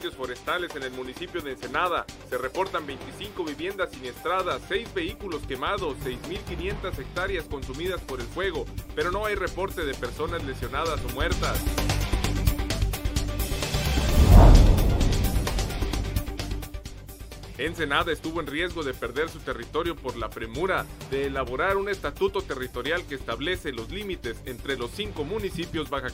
forestales 0.00 0.74
en 0.74 0.82
el 0.82 0.92
municipio 0.92 1.42
de 1.42 1.52
Ensenada. 1.52 2.06
Se 2.30 2.38
reportan 2.38 2.86
25 2.86 3.44
viviendas 3.44 3.90
siniestradas, 3.90 4.62
6 4.68 4.94
vehículos 4.94 5.42
quemados, 5.46 5.96
6.500 5.98 6.98
hectáreas 6.98 7.44
consumidas 7.44 8.00
por 8.00 8.20
el 8.20 8.26
fuego, 8.26 8.64
pero 8.94 9.10
no 9.10 9.26
hay 9.26 9.34
reporte 9.34 9.84
de 9.84 9.94
personas 9.94 10.42
lesionadas 10.44 11.00
o 11.04 11.08
muertas. 11.14 11.60
Ensenada 17.58 18.10
estuvo 18.10 18.40
en 18.40 18.46
riesgo 18.46 18.82
de 18.82 18.94
perder 18.94 19.28
su 19.28 19.38
territorio 19.38 19.94
por 19.94 20.16
la 20.16 20.30
premura 20.30 20.86
de 21.10 21.26
elaborar 21.26 21.76
un 21.76 21.88
estatuto 21.88 22.40
territorial 22.40 23.04
que 23.06 23.14
establece 23.14 23.72
los 23.72 23.90
límites 23.90 24.36
entre 24.46 24.76
los 24.76 24.90
cinco 24.90 25.24
municipios 25.24 25.90
baja 25.90 26.10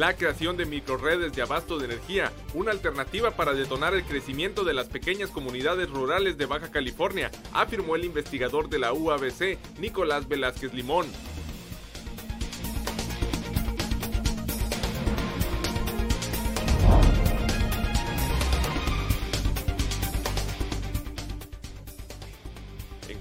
la 0.00 0.16
creación 0.16 0.56
de 0.56 0.64
microredes 0.64 1.34
de 1.34 1.42
abasto 1.42 1.78
de 1.78 1.84
energía, 1.84 2.32
una 2.54 2.70
alternativa 2.70 3.32
para 3.32 3.52
detonar 3.52 3.92
el 3.92 4.02
crecimiento 4.02 4.64
de 4.64 4.72
las 4.72 4.88
pequeñas 4.88 5.28
comunidades 5.28 5.90
rurales 5.90 6.38
de 6.38 6.46
Baja 6.46 6.70
California, 6.70 7.30
afirmó 7.52 7.96
el 7.96 8.06
investigador 8.06 8.70
de 8.70 8.78
la 8.78 8.94
UABC, 8.94 9.58
Nicolás 9.78 10.26
Velázquez 10.26 10.72
Limón. 10.72 11.06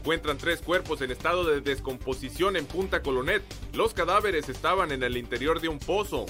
encuentran 0.09 0.39
tres 0.39 0.61
cuerpos 0.61 1.01
en 1.01 1.11
estado 1.11 1.43
de 1.43 1.61
descomposición 1.61 2.55
en 2.55 2.65
Punta 2.65 3.03
Colonet. 3.03 3.43
Los 3.73 3.93
cadáveres 3.93 4.49
estaban 4.49 4.91
en 4.91 5.03
el 5.03 5.17
interior 5.17 5.61
de 5.61 5.67
un 5.67 5.77
pozo. 5.77 6.25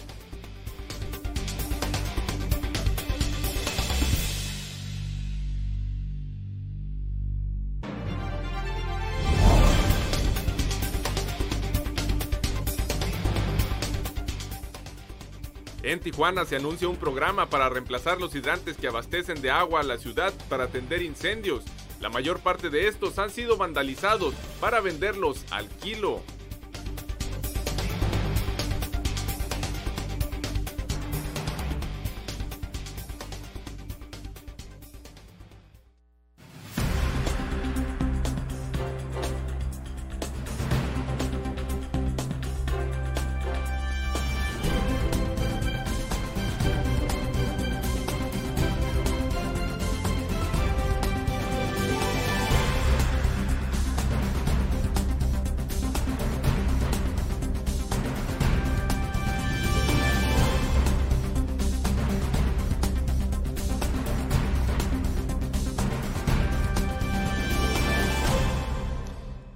Tijuana 15.99 16.45
se 16.45 16.55
anuncia 16.55 16.89
un 16.89 16.97
programa 16.97 17.49
para 17.49 17.69
reemplazar 17.69 18.19
los 18.19 18.33
hidrantes 18.35 18.77
que 18.77 18.87
abastecen 18.87 19.41
de 19.41 19.51
agua 19.51 19.81
a 19.81 19.83
la 19.83 19.97
ciudad 19.97 20.33
para 20.49 20.65
atender 20.65 21.01
incendios. 21.01 21.63
La 21.99 22.09
mayor 22.09 22.39
parte 22.39 22.69
de 22.69 22.87
estos 22.87 23.19
han 23.19 23.29
sido 23.29 23.57
vandalizados 23.57 24.33
para 24.59 24.79
venderlos 24.79 25.45
al 25.51 25.67
kilo. 25.67 26.21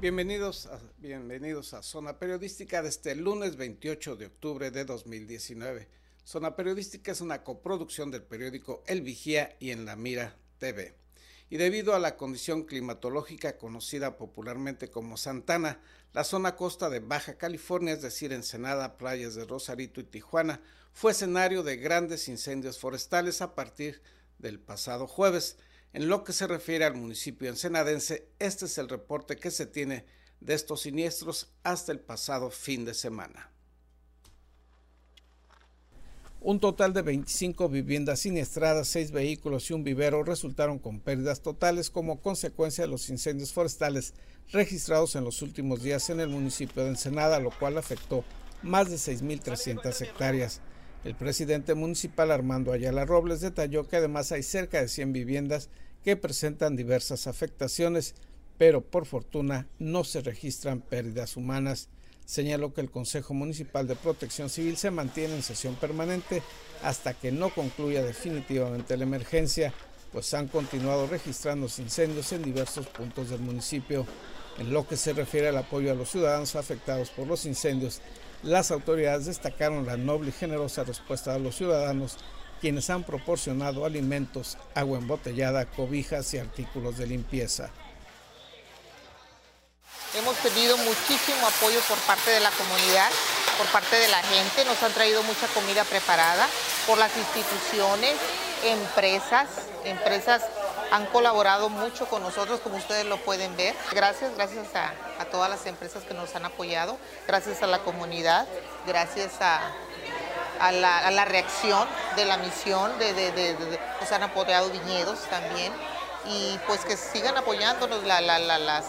Bienvenidos 0.03 0.66
a, 0.66 0.81
bienvenidos 0.97 1.74
a 1.74 1.81
Zona 1.81 2.19
Periodística 2.19 2.81
de 2.81 2.90
este 2.90 3.16
lunes 3.16 3.56
28 3.56 4.18
de 4.18 4.25
octubre 4.25 4.69
de 4.69 4.84
2019. 4.84 5.88
Zona 6.25 6.58
Periodística 6.58 7.14
es 7.14 7.22
una 7.22 7.46
coproducción 7.46 8.12
del 8.12 8.24
periódico 8.24 8.84
El 8.86 9.02
Vigía 9.02 9.56
y 9.62 9.72
en 9.72 9.86
La 9.86 9.96
Mira 9.96 10.36
TV. 10.58 10.94
Y 11.50 11.56
debido 11.56 11.96
a 11.96 12.00
la 12.00 12.18
condición 12.18 12.63
climatológica 12.63 13.58
conocida 13.58 14.18
popularmente 14.18 14.92
como 14.92 15.16
Santana, 15.16 15.80
la 16.12 16.25
zona 16.25 16.58
costa 16.58 16.90
de 16.90 17.00
Baja 17.00 17.38
California, 17.38 17.94
es 17.94 18.02
decir, 18.02 18.34
Ensenada, 18.34 18.97
playas 18.97 19.36
de 19.36 19.46
Rosarito 19.46 20.02
y 20.02 20.03
Tijuana, 20.03 20.59
fue 20.92 21.13
escenario 21.13 21.63
de 21.63 21.78
grandes 21.78 22.28
incendios 22.28 22.78
forestales 22.78 23.42
a 23.42 23.56
partir 23.56 24.02
del 24.38 24.59
pasado 24.59 25.08
jueves. 25.08 25.56
En 25.94 26.08
lo 26.08 26.24
que 26.24 26.34
se 26.34 26.48
refiere 26.48 26.86
al 26.86 26.96
municipio 26.96 27.50
ensenadense, 27.50 28.28
este 28.40 28.66
es 28.66 28.78
el 28.80 28.90
reporte 28.90 29.38
que 29.38 29.52
se 29.52 29.68
tiene 29.68 30.06
de 30.40 30.56
estos 30.56 30.81
siniestros 30.81 31.54
hasta 31.62 31.92
el 31.92 32.00
pasado 32.00 32.50
fin 32.50 32.84
de 32.84 32.96
semana. 32.96 33.52
Un 36.42 36.59
total 36.59 36.94
de 36.94 37.04
25 37.04 37.70
viviendas 37.70 38.20
siniestradas, 38.20 38.90
6 38.90 39.12
vehículos 39.12 39.70
y 39.70 39.74
un 39.74 39.84
vivero 39.84 40.24
resultaron 40.24 40.78
con 40.78 41.00
pérdidas 41.00 41.42
totales 41.42 41.90
como 41.90 42.22
consecuencia 42.22 42.84
de 42.84 42.90
los 42.90 43.10
incendios 43.10 43.54
forestales 43.54 44.14
registrados 44.52 45.16
en 45.16 45.24
los 45.24 45.42
últimos 45.42 45.84
días 45.84 46.10
en 46.10 46.20
el 46.20 46.28
municipio 46.28 46.84
de 46.84 46.90
Ensenada, 46.90 47.40
lo 47.40 47.52
cual 47.52 47.78
afectó 47.78 48.25
más 48.62 48.90
de 48.90 48.98
6.300 48.98 50.02
hectáreas. 50.02 50.60
El 51.03 51.16
presidente 51.16 51.74
municipal 51.74 52.31
Armando 52.31 52.72
Ayala 52.72 53.03
Robles 53.03 53.41
detalló 53.41 53.88
que 53.88 53.97
además 53.97 54.31
hay 54.31 54.41
cerca 54.41 54.80
de 54.80 54.88
100 54.88 55.12
viviendas 55.12 55.69
que 56.03 56.16
presentan 56.16 56.78
diversas 56.78 57.28
afectaciones, 57.28 58.16
pero 58.58 58.81
por 58.81 59.06
fortuna 59.06 59.68
no 59.80 60.06
se 60.06 60.22
registran 60.22 60.80
pérdidas 60.80 61.36
humanas. 61.36 61.90
Señaló 62.25 62.74
que 62.74 62.80
el 62.80 62.90
Consejo 62.90 63.34
Municipal 63.34 63.86
de 63.86 63.97
Protección 63.97 64.50
Civil 64.50 64.78
se 64.78 64.92
mantiene 64.92 65.36
en 65.36 65.44
sesión 65.44 65.75
permanente 65.75 66.42
hasta 66.84 67.13
que 67.13 67.34
no 67.34 67.53
concluya 67.53 68.02
definitivamente 68.02 68.96
la 68.96 69.03
emergencia, 69.03 69.74
pues 70.13 70.34
han 70.34 70.47
continuado 70.47 71.08
registrándose 71.08 71.81
incendios 71.81 72.31
en 72.31 72.44
diversos 72.44 72.88
puntos 72.88 73.30
del 73.30 73.42
municipio. 73.42 74.06
En 74.58 74.72
lo 74.72 74.88
que 74.88 74.96
se 74.96 75.12
refiere 75.13 75.50
al 75.50 75.58
apoyo 75.58 75.92
a 75.92 75.96
los 75.96 76.12
ciudadanos 76.12 76.56
afectados 76.56 77.09
por 77.09 77.28
los 77.28 77.46
incendios, 77.46 78.02
las 78.44 78.72
autoridades 78.72 79.26
destacaron 79.26 79.86
la 79.86 79.98
noble 79.98 80.30
y 80.30 80.34
generosa 80.34 80.84
respuesta 80.84 81.34
de 81.34 81.40
los 81.40 81.56
ciudadanos, 81.56 82.18
quienes 82.59 82.90
han 82.90 83.04
proporcionado 83.04 83.86
alimentos, 83.86 84.58
agua 84.76 84.98
embotellada, 84.98 85.66
cobijas 85.66 86.34
y 86.34 86.38
artículos 86.38 86.98
de 86.98 87.08
limpieza. 87.08 87.70
Hemos 90.18 90.36
tenido 90.38 90.78
muchísimo 90.78 91.48
apoyo 91.48 91.80
por 91.90 91.98
parte 92.00 92.31
de 92.31 92.40
la 92.40 92.52
comunidad, 92.52 93.09
por 93.58 93.68
parte 93.68 93.96
de 93.96 94.08
la 94.09 94.22
gente, 94.22 94.64
nos 94.66 94.81
han 94.84 94.94
traído 94.94 95.24
mucha 95.24 95.48
comida 95.48 95.84
preparada, 95.86 96.48
por 96.86 96.98
las 96.98 97.12
instituciones, 97.18 98.16
empresas, 98.64 99.48
empresas 99.86 100.44
han 100.94 101.07
colaborado 101.07 101.69
mucho 101.69 102.06
con 102.06 102.22
nosotros, 102.22 102.60
como 102.60 102.78
ustedes 102.78 103.04
lo 103.06 103.18
pueden 103.18 103.57
ver. 103.57 103.74
Gracias, 103.94 104.31
gracias 104.36 104.68
a, 104.75 104.94
todas 105.31 105.50
las 105.50 105.66
empresas 105.66 106.04
que 106.04 106.13
nos 106.13 106.36
han 106.36 106.45
apoyado, 106.45 107.00
gracias 107.25 107.63
a 107.63 107.68
la 107.68 107.80
comunidad, 107.80 108.45
gracias 108.86 109.31
a, 109.42 109.72
la, 110.72 111.25
reacción 111.25 111.88
de 112.16 112.25
la 112.25 112.38
misión, 112.38 112.92
de, 113.00 113.57
nos 114.00 114.12
han 114.12 114.22
apoyado 114.22 114.69
viñedos 114.69 115.22
también, 115.31 115.74
y 116.28 116.60
pues 116.68 116.86
que 116.86 116.96
sigan 116.96 117.38
apoyándonos, 117.38 118.04
las, 118.04 118.86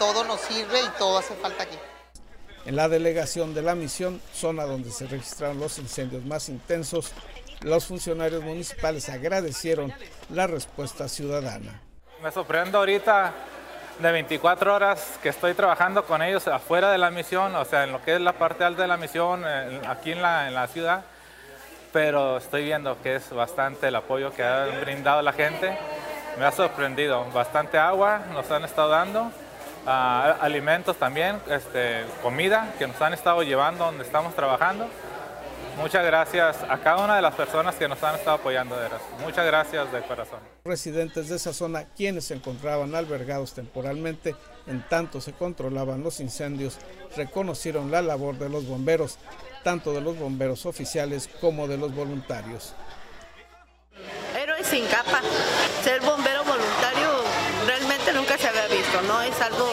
todo 0.00 0.24
nos 0.24 0.40
sirve 0.40 0.80
y 0.82 0.88
todo 0.98 1.18
hace 1.18 1.36
falta 1.36 1.62
aquí. 1.62 1.78
En 2.66 2.74
la 2.74 2.88
delegación 2.88 3.54
de 3.54 3.62
la 3.62 3.76
misión, 3.76 4.20
zona 4.34 4.64
donde 4.64 4.90
se 4.90 5.06
registraron 5.06 5.60
los 5.60 5.78
incendios 5.78 6.24
más 6.24 6.48
intensos, 6.48 7.12
los 7.60 7.86
funcionarios 7.86 8.42
municipales 8.42 9.08
agradecieron 9.08 9.92
la 10.30 10.46
respuesta 10.46 11.08
ciudadana. 11.08 11.80
Me 12.22 12.30
sorprendo 12.30 12.78
ahorita 12.78 13.32
de 13.98 14.12
24 14.12 14.74
horas 14.74 15.18
que 15.22 15.28
estoy 15.28 15.54
trabajando 15.54 16.04
con 16.04 16.22
ellos 16.22 16.46
afuera 16.46 16.90
de 16.92 16.98
la 16.98 17.10
misión, 17.10 17.54
o 17.56 17.64
sea, 17.64 17.84
en 17.84 17.92
lo 17.92 18.02
que 18.02 18.14
es 18.14 18.20
la 18.20 18.32
parte 18.34 18.64
alta 18.64 18.82
de 18.82 18.88
la 18.88 18.96
misión, 18.96 19.44
aquí 19.86 20.12
en 20.12 20.22
la, 20.22 20.48
en 20.48 20.54
la 20.54 20.66
ciudad, 20.68 21.02
pero 21.92 22.36
estoy 22.38 22.64
viendo 22.64 23.00
que 23.02 23.16
es 23.16 23.30
bastante 23.30 23.88
el 23.88 23.96
apoyo 23.96 24.32
que 24.32 24.42
ha 24.42 24.66
brindado 24.80 25.22
la 25.22 25.32
gente. 25.32 25.76
Me 26.38 26.44
ha 26.44 26.52
sorprendido, 26.52 27.24
bastante 27.32 27.78
agua 27.78 28.20
nos 28.32 28.48
han 28.52 28.64
estado 28.64 28.90
dando, 28.90 29.32
ah, 29.86 30.36
alimentos 30.40 30.96
también, 30.96 31.40
este, 31.50 32.04
comida 32.22 32.72
que 32.78 32.86
nos 32.86 33.00
han 33.02 33.14
estado 33.14 33.42
llevando 33.42 33.86
donde 33.86 34.04
estamos 34.04 34.34
trabajando 34.36 34.88
Muchas 35.78 36.04
gracias 36.04 36.56
a 36.68 36.78
cada 36.78 37.04
una 37.04 37.16
de 37.16 37.22
las 37.22 37.34
personas 37.34 37.76
que 37.76 37.86
nos 37.88 38.02
han 38.02 38.16
estado 38.16 38.36
apoyando, 38.36 38.76
de 38.76 38.88
Muchas 39.22 39.46
gracias 39.46 39.92
de 39.92 40.02
corazón. 40.02 40.40
Residentes 40.64 41.28
de 41.28 41.36
esa 41.36 41.52
zona, 41.52 41.84
quienes 41.96 42.24
se 42.24 42.34
encontraban 42.34 42.94
albergados 42.94 43.54
temporalmente 43.54 44.34
en 44.66 44.86
tanto 44.88 45.20
se 45.20 45.32
controlaban 45.32 46.02
los 46.02 46.20
incendios, 46.20 46.78
reconocieron 47.16 47.90
la 47.90 48.02
labor 48.02 48.36
de 48.38 48.48
los 48.48 48.66
bomberos, 48.66 49.18
tanto 49.62 49.92
de 49.92 50.00
los 50.00 50.18
bomberos 50.18 50.66
oficiales 50.66 51.28
como 51.40 51.68
de 51.68 51.78
los 51.78 51.94
voluntarios. 51.94 52.74
Héroes 54.36 54.66
sin 54.66 54.84
capa. 54.86 55.20
Ser 55.82 56.00
bombero 56.00 56.44
voluntario 56.44 57.22
realmente 57.66 58.12
nunca 58.12 58.36
se 58.36 58.48
había 58.48 58.66
visto, 58.66 59.00
¿no? 59.02 59.22
Es 59.22 59.40
algo 59.40 59.72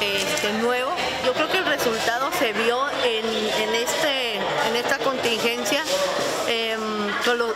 este, 0.00 0.52
nuevo. 0.54 0.90
Yo 1.24 1.32
creo 1.32 1.48
que 1.50 1.58
el 1.58 1.66
resultado 1.66 2.30
se 2.38 2.52
vio 2.52 2.78
en, 3.04 3.74
este, 3.74 4.34
en 4.34 4.76
esta 4.76 4.98
em, 6.48 6.80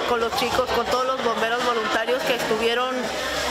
con, 0.09 0.21
los 0.21 0.35
chicos, 0.37 0.69
con 0.71 0.85
todos 0.87 1.07
los 1.07 1.23
bomberos 1.23 1.65
voluntarios 1.65 2.23
que 2.25 2.35
estuvieron 2.35 2.95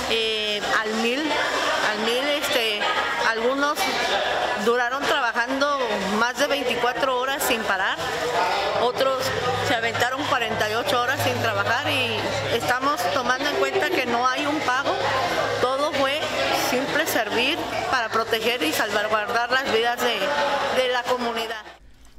eh, 0.09 0.61
al 0.81 0.93
mil, 0.95 1.19
al 1.19 1.99
mil, 2.05 2.27
este, 2.41 2.81
algunos 3.29 3.77
duraron 4.65 5.01
trabajando 5.03 5.79
más 6.19 6.37
de 6.37 6.47
24 6.47 7.17
horas 7.17 7.41
sin 7.43 7.61
parar, 7.63 7.97
otros 8.81 9.23
se 9.67 9.75
aventaron 9.75 10.21
48 10.25 11.01
horas 11.01 11.19
sin 11.23 11.41
trabajar 11.41 11.89
y 11.89 12.17
estamos 12.53 12.99
tomando 13.13 13.49
en 13.49 13.55
cuenta 13.57 13.89
que 13.89 14.05
no 14.05 14.27
hay 14.27 14.45
un 14.45 14.59
pago, 14.61 14.93
todo 15.61 15.91
fue 15.93 16.19
simple 16.69 17.07
servir 17.07 17.57
para 17.89 18.09
proteger 18.09 18.61
y 18.63 18.73
salvaguardar 18.73 19.51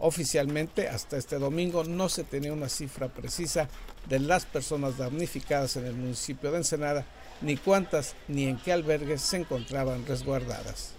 Oficialmente, 0.00 0.88
hasta 0.88 1.16
este 1.16 1.40
domingo 1.40 1.82
no 1.82 2.08
se 2.08 2.22
tenía 2.22 2.52
una 2.52 2.68
cifra 2.68 3.08
precisa 3.08 3.68
de 4.08 4.20
las 4.20 4.46
personas 4.46 4.96
damnificadas 4.96 5.76
en 5.76 5.86
el 5.86 5.94
municipio 5.94 6.52
de 6.52 6.58
Ensenada, 6.58 7.04
ni 7.40 7.56
cuántas 7.56 8.14
ni 8.28 8.44
en 8.44 8.58
qué 8.58 8.72
albergues 8.72 9.22
se 9.22 9.38
encontraban 9.38 10.06
resguardadas. 10.06 10.92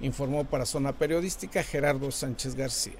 Informó 0.00 0.44
para 0.44 0.66
Zona 0.66 0.98
Periodística 0.98 1.62
Gerardo 1.62 2.10
Sánchez 2.10 2.56
García. 2.56 2.98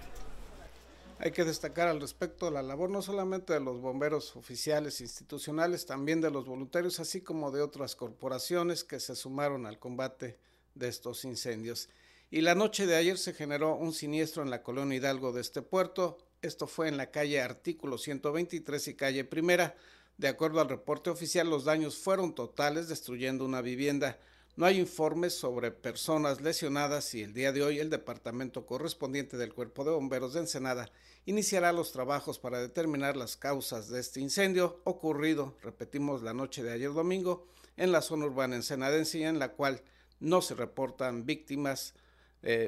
Hay 1.19 1.32
que 1.32 1.44
destacar 1.44 1.88
al 1.88 2.00
respecto 2.00 2.50
la 2.50 2.62
labor 2.62 2.90
no 2.90 3.02
solamente 3.02 3.52
de 3.52 3.61
los 3.61 3.81
bomberos 3.81 4.37
oficiales 4.37 5.00
institucionales, 5.00 5.87
también 5.87 6.20
de 6.20 6.31
los 6.31 6.46
voluntarios, 6.46 7.00
así 7.00 7.20
como 7.20 7.50
de 7.50 7.62
otras 7.62 7.96
corporaciones 7.96 8.84
que 8.84 9.00
se 9.00 9.17
sumaron 9.17 9.67
al 9.67 9.81
combate 9.81 10.38
de 10.75 10.88
estos 10.88 11.25
incendios. 11.25 11.88
Y 12.28 12.40
la 12.40 12.56
noche 12.56 12.87
de 12.87 12.96
ayer 12.96 13.19
se 13.19 13.34
generó 13.34 13.76
un 13.76 13.93
siniestro 13.93 14.43
en 14.43 14.50
la 14.50 14.64
colonia 14.64 14.96
Hidalgo 14.96 15.32
de 15.32 15.40
este 15.40 15.62
puerto. 15.62 16.19
Esto 16.43 16.67
fue 16.67 16.88
en 16.88 16.96
la 16.96 17.12
calle 17.12 17.40
Artículo 17.40 17.99
123 17.99 18.88
y 18.88 18.94
calle 18.94 19.25
Primera. 19.25 19.76
De 20.19 20.26
acuerdo 20.26 20.61
al 20.61 20.69
reporte 20.69 21.08
oficial, 21.11 21.49
los 21.49 21.64
daños 21.64 21.99
fueron 21.99 22.34
totales, 22.34 22.88
destruyendo 22.88 23.44
una 23.44 23.62
vivienda. 23.62 24.19
No 24.56 24.67
hay 24.67 24.81
informes 24.81 25.34
sobre 25.34 25.70
personas 25.70 26.40
lesionadas 26.40 27.14
y 27.14 27.23
el 27.23 27.32
día 27.32 27.52
de 27.52 27.62
hoy 27.62 27.78
el 27.78 27.90
departamento 27.90 28.67
correspondiente 28.67 29.37
del 29.37 29.52
Cuerpo 29.55 29.84
de 29.84 29.93
Bomberos 29.93 30.32
de 30.32 30.40
Ensenada 30.40 30.90
iniciará 31.26 31.73
los 31.73 31.93
trabajos 31.93 32.38
para 32.38 32.61
determinar 32.61 33.17
las 33.17 33.37
causas 33.37 33.88
de 33.88 34.00
este 34.00 34.20
incendio 34.20 34.81
ocurrido, 34.84 35.55
repetimos, 35.62 36.23
la 36.23 36.32
noche 36.32 36.62
de 36.62 36.73
ayer 36.73 36.93
domingo 36.93 37.46
en 37.76 37.93
la 37.93 38.00
zona 38.00 38.25
urbana 38.25 38.56
ensenadense 38.56 39.23
en 39.25 39.38
la 39.38 39.52
cual 39.52 39.82
no 40.20 40.40
se 40.40 40.55
reportan 40.55 41.26
víctimas, 41.26 41.94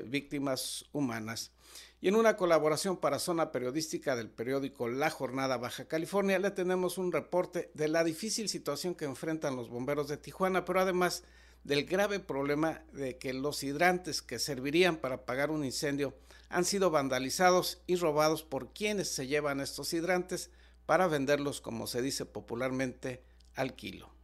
víctimas 0.05 0.85
humanas. 0.93 1.53
Y 2.01 2.09
en 2.09 2.15
una 2.15 2.37
colaboración 2.37 2.97
para 2.97 3.19
Zona 3.19 3.51
Periodística 3.51 4.15
del 4.15 4.31
periódico 4.31 4.89
La 4.89 5.11
Jornada 5.11 5.57
Baja 5.57 5.87
California 5.87 6.39
le 6.39 6.53
tenemos 6.53 6.97
un 6.97 7.11
reporte 7.11 7.71
de 7.75 7.89
la 7.89 8.05
difícil 8.05 8.49
situación 8.49 8.95
que 8.95 9.05
enfrentan 9.05 9.57
los 9.57 9.69
bomberos 9.69 10.07
de 10.07 10.17
Tijuana, 10.17 10.65
pero 10.65 10.81
además 10.81 11.25
del 11.65 11.85
grave 11.85 12.21
problema 12.21 12.83
de 12.93 13.19
que 13.19 13.33
los 13.33 13.65
hidrantes 13.65 14.23
que 14.23 14.39
servirían 14.39 14.97
para 14.97 15.17
apagar 15.17 15.51
un 15.51 15.65
incendio 15.65 16.15
han 16.49 16.65
sido 16.65 16.91
vandalizados 16.91 17.83
y 17.87 17.97
robados 17.97 18.45
por 18.45 18.73
quienes 18.73 19.09
se 19.09 19.27
llevan 19.27 19.61
estos 19.61 19.93
hidrantes 19.93 20.51
para 20.87 21.09
venderlos, 21.09 21.61
como 21.61 21.87
se 21.87 22.01
dice 22.01 22.25
popularmente, 22.25 23.23
al 23.55 23.75
kilo. 23.75 24.18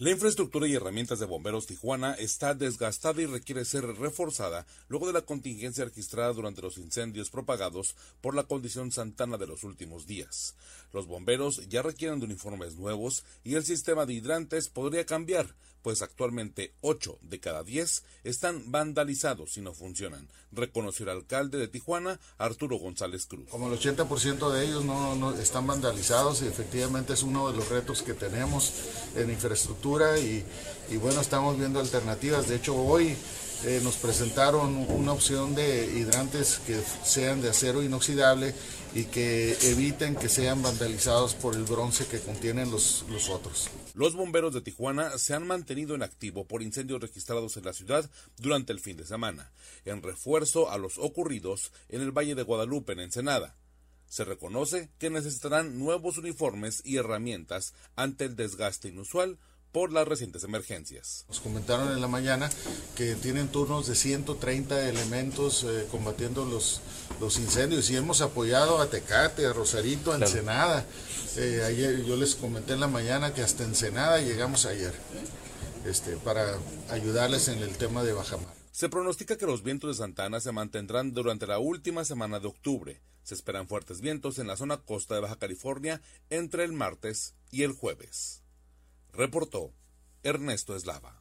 La 0.00 0.10
infraestructura 0.10 0.66
y 0.66 0.74
herramientas 0.74 1.18
de 1.18 1.26
Bomberos 1.26 1.66
Tijuana 1.66 2.14
está 2.14 2.54
desgastada 2.54 3.20
y 3.20 3.26
requiere 3.26 3.66
ser 3.66 3.84
reforzada 3.84 4.66
luego 4.88 5.06
de 5.06 5.12
la 5.12 5.20
contingencia 5.20 5.84
registrada 5.84 6.32
durante 6.32 6.62
los 6.62 6.78
incendios 6.78 7.28
propagados 7.28 7.94
por 8.22 8.34
la 8.34 8.44
condición 8.44 8.92
santana 8.92 9.36
de 9.36 9.46
los 9.46 9.62
últimos 9.62 10.06
días. 10.06 10.54
Los 10.94 11.06
bomberos 11.06 11.68
ya 11.68 11.82
requieren 11.82 12.18
de 12.18 12.24
uniformes 12.24 12.76
nuevos 12.76 13.24
y 13.44 13.56
el 13.56 13.64
sistema 13.64 14.06
de 14.06 14.14
hidrantes 14.14 14.70
podría 14.70 15.04
cambiar, 15.04 15.54
pues 15.82 16.02
actualmente 16.02 16.72
8 16.80 17.18
de 17.22 17.40
cada 17.40 17.62
10 17.62 18.04
están 18.24 18.70
vandalizados 18.70 19.56
y 19.56 19.60
no 19.60 19.72
funcionan, 19.72 20.28
reconoció 20.52 21.04
el 21.04 21.10
alcalde 21.10 21.58
de 21.58 21.68
Tijuana, 21.68 22.20
Arturo 22.38 22.76
González 22.76 23.26
Cruz. 23.26 23.48
Como 23.50 23.72
el 23.72 23.78
80% 23.78 24.50
de 24.50 24.64
ellos 24.64 24.84
no, 24.84 25.32
están 25.38 25.66
vandalizados 25.66 26.42
y 26.42 26.46
efectivamente 26.46 27.12
es 27.12 27.22
uno 27.22 27.50
de 27.50 27.56
los 27.56 27.68
retos 27.68 28.02
que 28.02 28.14
tenemos 28.14 28.72
en 29.16 29.30
infraestructura 29.30 30.18
y, 30.18 30.44
y 30.90 30.96
bueno, 30.96 31.20
estamos 31.20 31.58
viendo 31.58 31.80
alternativas. 31.80 32.48
De 32.48 32.56
hecho, 32.56 32.74
hoy 32.74 33.16
eh, 33.64 33.80
nos 33.82 33.96
presentaron 33.96 34.74
una 34.88 35.12
opción 35.12 35.54
de 35.54 35.84
hidrantes 35.84 36.60
que 36.66 36.80
sean 37.04 37.42
de 37.42 37.50
acero 37.50 37.82
inoxidable 37.82 38.54
y 38.94 39.04
que 39.04 39.56
eviten 39.62 40.16
que 40.16 40.30
sean 40.30 40.62
vandalizados 40.62 41.34
por 41.34 41.54
el 41.54 41.64
bronce 41.64 42.06
que 42.06 42.20
contienen 42.20 42.70
los, 42.70 43.04
los 43.10 43.28
otros. 43.28 43.68
Los 44.00 44.14
bomberos 44.14 44.54
de 44.54 44.62
Tijuana 44.62 45.18
se 45.18 45.34
han 45.34 45.46
mantenido 45.46 45.94
en 45.94 46.02
activo 46.02 46.46
por 46.46 46.62
incendios 46.62 47.02
registrados 47.02 47.58
en 47.58 47.66
la 47.66 47.74
ciudad 47.74 48.10
durante 48.38 48.72
el 48.72 48.80
fin 48.80 48.96
de 48.96 49.04
semana, 49.04 49.52
en 49.84 50.02
refuerzo 50.02 50.70
a 50.70 50.78
los 50.78 50.96
ocurridos 50.96 51.70
en 51.90 52.00
el 52.00 52.10
Valle 52.10 52.34
de 52.34 52.42
Guadalupe, 52.42 52.94
en 52.94 53.00
Ensenada. 53.00 53.58
Se 54.06 54.24
reconoce 54.24 54.88
que 54.98 55.10
necesitarán 55.10 55.78
nuevos 55.78 56.16
uniformes 56.16 56.80
y 56.82 56.96
herramientas 56.96 57.74
ante 57.94 58.24
el 58.24 58.36
desgaste 58.36 58.88
inusual 58.88 59.38
por 59.72 59.92
las 59.92 60.06
recientes 60.06 60.44
emergencias. 60.44 61.24
Nos 61.28 61.40
comentaron 61.40 61.92
en 61.92 62.00
la 62.00 62.08
mañana 62.08 62.50
que 62.96 63.14
tienen 63.14 63.48
turnos 63.48 63.86
de 63.86 63.94
130 63.94 64.88
elementos 64.88 65.64
eh, 65.64 65.86
combatiendo 65.90 66.44
los, 66.44 66.80
los 67.20 67.38
incendios 67.38 67.88
y 67.90 67.96
hemos 67.96 68.20
apoyado 68.20 68.80
a 68.80 68.90
Tecate, 68.90 69.46
a 69.46 69.52
Rosarito, 69.52 70.12
a 70.12 70.16
Ensenada. 70.16 70.84
Eh, 71.36 71.62
ayer 71.66 72.04
yo 72.04 72.16
les 72.16 72.34
comenté 72.34 72.72
en 72.72 72.80
la 72.80 72.88
mañana 72.88 73.32
que 73.32 73.42
hasta 73.42 73.64
Ensenada 73.64 74.20
llegamos 74.20 74.66
ayer 74.66 74.92
este, 75.86 76.16
para 76.16 76.58
ayudarles 76.90 77.48
en 77.48 77.58
el 77.58 77.76
tema 77.76 78.02
de 78.02 78.12
bajamar. 78.12 78.54
Se 78.72 78.88
pronostica 78.88 79.36
que 79.36 79.46
los 79.46 79.62
vientos 79.62 79.96
de 79.96 80.02
Santana 80.02 80.40
se 80.40 80.52
mantendrán 80.52 81.12
durante 81.12 81.46
la 81.46 81.58
última 81.58 82.04
semana 82.04 82.40
de 82.40 82.48
octubre. 82.48 83.00
Se 83.22 83.34
esperan 83.34 83.68
fuertes 83.68 84.00
vientos 84.00 84.38
en 84.38 84.46
la 84.46 84.56
zona 84.56 84.78
costa 84.78 85.14
de 85.14 85.20
Baja 85.20 85.36
California 85.36 86.00
entre 86.30 86.64
el 86.64 86.72
martes 86.72 87.34
y 87.50 87.62
el 87.62 87.72
jueves 87.72 88.40
reportó 89.12 89.72
Ernesto 90.22 90.76
Eslava. 90.76 91.20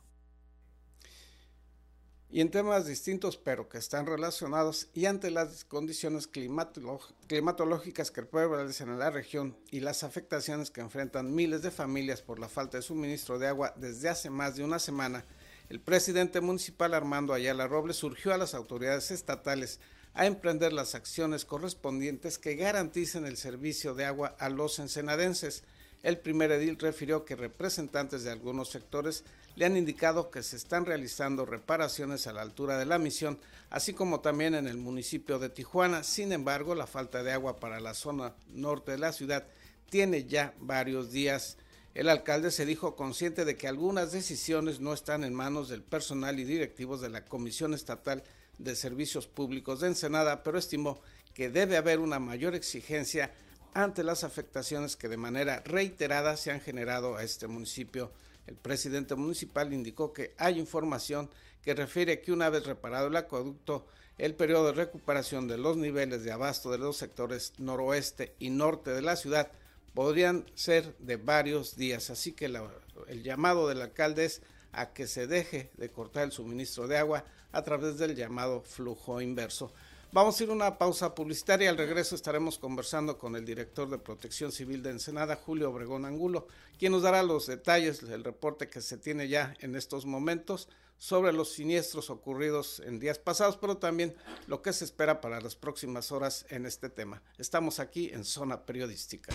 Y 2.31 2.41
en 2.41 2.51
temas 2.51 2.85
distintos 2.85 3.37
pero 3.37 3.69
que 3.69 3.79
están 3.79 4.05
relacionados 4.05 4.89
y 4.93 5.07
ante 5.07 5.31
las 5.31 5.65
condiciones 5.65 6.27
climatológicas 6.27 8.11
que 8.11 8.21
prevalecen 8.21 8.89
en 8.89 8.99
la 8.99 9.09
región 9.09 9.57
y 9.71 9.79
las 9.79 10.03
afectaciones 10.03 10.69
que 10.69 10.81
enfrentan 10.81 11.33
miles 11.33 11.63
de 11.63 11.71
familias 11.71 12.21
por 12.21 12.37
la 12.39 12.47
falta 12.47 12.77
de 12.77 12.83
suministro 12.83 13.39
de 13.39 13.47
agua 13.47 13.73
desde 13.77 14.09
hace 14.09 14.29
más 14.29 14.55
de 14.55 14.63
una 14.63 14.77
semana, 14.77 15.25
el 15.69 15.79
presidente 15.79 16.39
municipal 16.41 16.93
Armando 16.93 17.33
Ayala 17.33 17.67
Robles 17.67 17.97
surgió 17.97 18.33
a 18.33 18.37
las 18.37 18.53
autoridades 18.53 19.09
estatales 19.09 19.79
a 20.13 20.25
emprender 20.25 20.73
las 20.73 20.95
acciones 20.95 21.45
correspondientes 21.45 22.37
que 22.37 22.55
garanticen 22.55 23.25
el 23.25 23.37
servicio 23.37 23.93
de 23.93 24.05
agua 24.05 24.35
a 24.39 24.49
los 24.49 24.79
ensenadenses. 24.79 25.63
El 26.01 26.17
primer 26.17 26.51
edil 26.51 26.77
refirió 26.77 27.25
que 27.25 27.35
representantes 27.35 28.23
de 28.23 28.31
algunos 28.31 28.69
sectores 28.69 29.23
le 29.55 29.65
han 29.65 29.75
indicado 29.75 30.31
que 30.31 30.43
se 30.43 30.55
están 30.55 30.85
realizando 30.85 31.45
reparaciones 31.45 32.25
a 32.27 32.33
la 32.33 32.41
altura 32.41 32.77
de 32.77 32.85
la 32.85 32.97
misión, 32.97 33.37
así 33.69 33.93
como 33.93 34.21
también 34.21 34.55
en 34.55 34.67
el 34.67 34.77
municipio 34.77 35.39
de 35.39 35.49
Tijuana. 35.49 36.03
Sin 36.03 36.31
embargo, 36.31 36.75
la 36.75 36.87
falta 36.87 37.21
de 37.23 37.33
agua 37.33 37.59
para 37.59 37.81
la 37.81 37.93
zona 37.93 38.33
norte 38.53 38.93
de 38.93 38.99
la 38.99 39.11
ciudad 39.11 39.45
tiene 39.89 40.23
ya 40.23 40.53
varios 40.59 41.11
días. 41.11 41.57
El 41.93 42.07
alcalde 42.07 42.51
se 42.51 42.65
dijo 42.65 42.95
consciente 42.95 43.43
de 43.43 43.57
que 43.57 43.67
algunas 43.67 44.13
decisiones 44.13 44.79
no 44.79 44.93
están 44.93 45.25
en 45.25 45.33
manos 45.33 45.67
del 45.67 45.81
personal 45.81 46.39
y 46.39 46.45
directivos 46.45 47.01
de 47.01 47.09
la 47.09 47.25
Comisión 47.25 47.73
Estatal 47.73 48.23
de 48.57 48.75
Servicios 48.75 49.27
Públicos 49.27 49.81
de 49.81 49.87
Ensenada, 49.87 50.43
pero 50.43 50.57
estimó 50.57 51.01
que 51.33 51.49
debe 51.49 51.75
haber 51.75 51.99
una 51.99 52.19
mayor 52.19 52.55
exigencia 52.55 53.33
ante 53.73 54.03
las 54.03 54.23
afectaciones 54.23 54.95
que 54.95 55.09
de 55.09 55.17
manera 55.17 55.61
reiterada 55.65 56.37
se 56.37 56.51
han 56.51 56.61
generado 56.61 57.15
a 57.15 57.23
este 57.23 57.47
municipio. 57.47 58.11
El 58.47 58.55
presidente 58.55 59.15
municipal 59.15 59.73
indicó 59.73 60.13
que 60.13 60.33
hay 60.37 60.59
información 60.59 61.29
que 61.61 61.73
refiere 61.73 62.21
que 62.21 62.31
una 62.31 62.49
vez 62.49 62.65
reparado 62.65 63.07
el 63.07 63.15
acueducto, 63.15 63.85
el 64.17 64.35
periodo 64.35 64.67
de 64.67 64.73
recuperación 64.73 65.47
de 65.47 65.57
los 65.57 65.77
niveles 65.77 66.23
de 66.23 66.31
abasto 66.31 66.71
de 66.71 66.77
los 66.77 66.97
sectores 66.97 67.53
noroeste 67.57 68.35
y 68.39 68.49
norte 68.49 68.91
de 68.91 69.01
la 69.01 69.15
ciudad 69.15 69.51
podrían 69.93 70.45
ser 70.55 70.95
de 70.99 71.17
varios 71.17 71.75
días. 71.75 72.09
Así 72.09 72.33
que 72.33 72.45
el 72.45 73.23
llamado 73.23 73.67
del 73.67 73.81
alcalde 73.81 74.25
es 74.25 74.41
a 74.71 74.93
que 74.93 75.07
se 75.07 75.27
deje 75.27 75.71
de 75.77 75.89
cortar 75.89 76.23
el 76.23 76.31
suministro 76.31 76.87
de 76.87 76.97
agua 76.97 77.23
a 77.51 77.63
través 77.63 77.97
del 77.97 78.15
llamado 78.15 78.61
flujo 78.61 79.21
inverso. 79.21 79.71
Vamos 80.11 80.39
a 80.39 80.43
ir 80.43 80.49
a 80.49 80.53
una 80.53 80.77
pausa 80.79 81.13
publicitaria. 81.13 81.69
Al 81.69 81.77
regreso 81.77 82.15
estaremos 82.15 82.57
conversando 82.57 83.19
con 83.19 83.35
el 83.35 83.45
director 83.45 83.87
de 83.87 83.99
Protección 83.99 84.51
Civil 84.51 84.81
de 84.81 84.89
Ensenada, 84.89 85.35
Julio 85.35 85.69
Obregón 85.69 86.03
Angulo, 86.03 86.47
quien 86.79 86.93
nos 86.93 87.03
dará 87.03 87.21
los 87.21 87.45
detalles 87.45 88.01
del 88.07 88.23
reporte 88.23 88.69
que 88.69 88.81
se 88.81 88.97
tiene 88.97 89.27
ya 89.27 89.53
en 89.59 89.75
estos 89.75 90.07
momentos 90.07 90.67
sobre 90.97 91.31
los 91.31 91.53
siniestros 91.53 92.09
ocurridos 92.09 92.81
en 92.83 92.99
días 92.99 93.19
pasados, 93.19 93.57
pero 93.57 93.77
también 93.77 94.15
lo 94.47 94.63
que 94.63 94.73
se 94.73 94.83
espera 94.83 95.21
para 95.21 95.41
las 95.41 95.55
próximas 95.55 96.11
horas 96.11 96.47
en 96.49 96.65
este 96.65 96.89
tema. 96.89 97.21
Estamos 97.37 97.79
aquí 97.79 98.09
en 98.11 98.25
Zona 98.25 98.65
Periodística. 98.65 99.31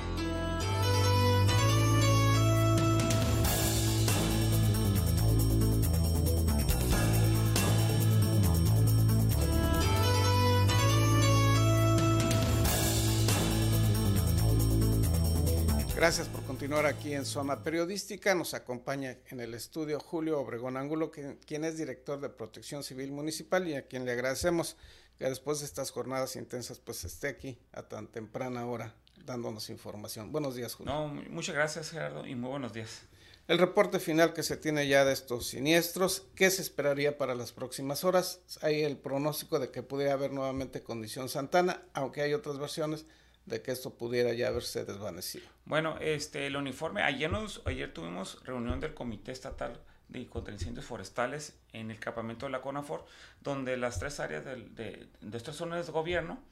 Gracias 16.05 16.29
por 16.29 16.45
continuar 16.45 16.85
aquí 16.85 17.15
en 17.15 17.25
Zona 17.25 17.63
Periodística. 17.63 18.35
Nos 18.35 18.53
acompaña 18.53 19.17
en 19.31 19.41
el 19.41 19.55
estudio 19.55 19.99
Julio 19.99 20.39
Obregón 20.39 20.77
Ángulo, 20.77 21.11
quien 21.11 21.65
es 21.65 21.79
director 21.79 22.21
de 22.21 22.29
Protección 22.29 22.85
Civil 22.85 23.11
Municipal 23.11 23.67
y 23.67 23.75
a 23.75 23.87
quien 23.87 24.05
le 24.05 24.13
agradecemos 24.13 24.77
que 25.17 25.25
después 25.25 25.61
de 25.61 25.65
estas 25.65 25.91
jornadas 25.91 26.37
intensas 26.37 26.79
pues 26.79 27.07
esté 27.07 27.29
aquí 27.29 27.59
a 27.73 27.85
tan 27.85 28.09
temprana 28.09 28.67
hora 28.67 28.95
dándonos 29.25 29.71
información. 29.71 30.31
Buenos 30.31 30.57
días, 30.57 30.75
Julio. 30.75 30.93
No, 30.93 31.09
muchas 31.09 31.55
gracias, 31.55 31.89
Gerardo, 31.89 32.27
y 32.27 32.35
muy 32.35 32.51
buenos 32.51 32.75
días. 32.75 33.05
El 33.49 33.57
reporte 33.57 33.99
final 33.99 34.35
que 34.35 34.43
se 34.43 34.59
tiene 34.59 34.87
ya 34.87 35.07
de 35.07 35.15
estos 35.15 35.47
siniestros, 35.47 36.27
¿qué 36.35 36.51
se 36.51 36.61
esperaría 36.61 37.17
para 37.17 37.35
las 37.35 37.53
próximas 37.53 38.05
horas? 38.05 38.43
Hay 38.61 38.83
el 38.83 38.99
pronóstico 38.99 39.59
de 39.59 39.71
que 39.71 39.83
pudiera 39.83 40.13
haber 40.13 40.33
nuevamente 40.33 40.83
condición 40.83 41.31
Santana, 41.31 41.83
aunque 41.95 42.21
hay 42.21 42.35
otras 42.35 42.59
versiones 42.59 43.07
de 43.47 43.63
que 43.63 43.73
esto 43.73 43.95
pudiera 43.95 44.33
ya 44.33 44.49
haberse 44.49 44.85
desvanecido. 44.85 45.47
Bueno, 45.65 45.97
este, 46.01 46.47
el 46.47 46.57
uniforme, 46.57 47.03
ayer, 47.03 47.31
nos, 47.31 47.63
ayer 47.67 47.93
tuvimos 47.93 48.43
reunión 48.45 48.81
del 48.81 48.95
Comité 48.95 49.33
Estatal 49.33 49.81
de 50.09 50.27
contra 50.27 50.53
incendios 50.53 50.85
forestales 50.85 51.55
en 51.73 51.91
el 51.91 51.99
campamento 51.99 52.47
de 52.47 52.53
la 52.53 52.61
CONAFOR, 52.61 53.05
donde 53.41 53.77
las 53.77 53.99
tres 53.99 54.21
áreas 54.21 54.45
de, 54.45 55.09
estas 55.33 55.57
zonas 55.57 55.87
de 55.87 55.93
gobierno 55.93 56.43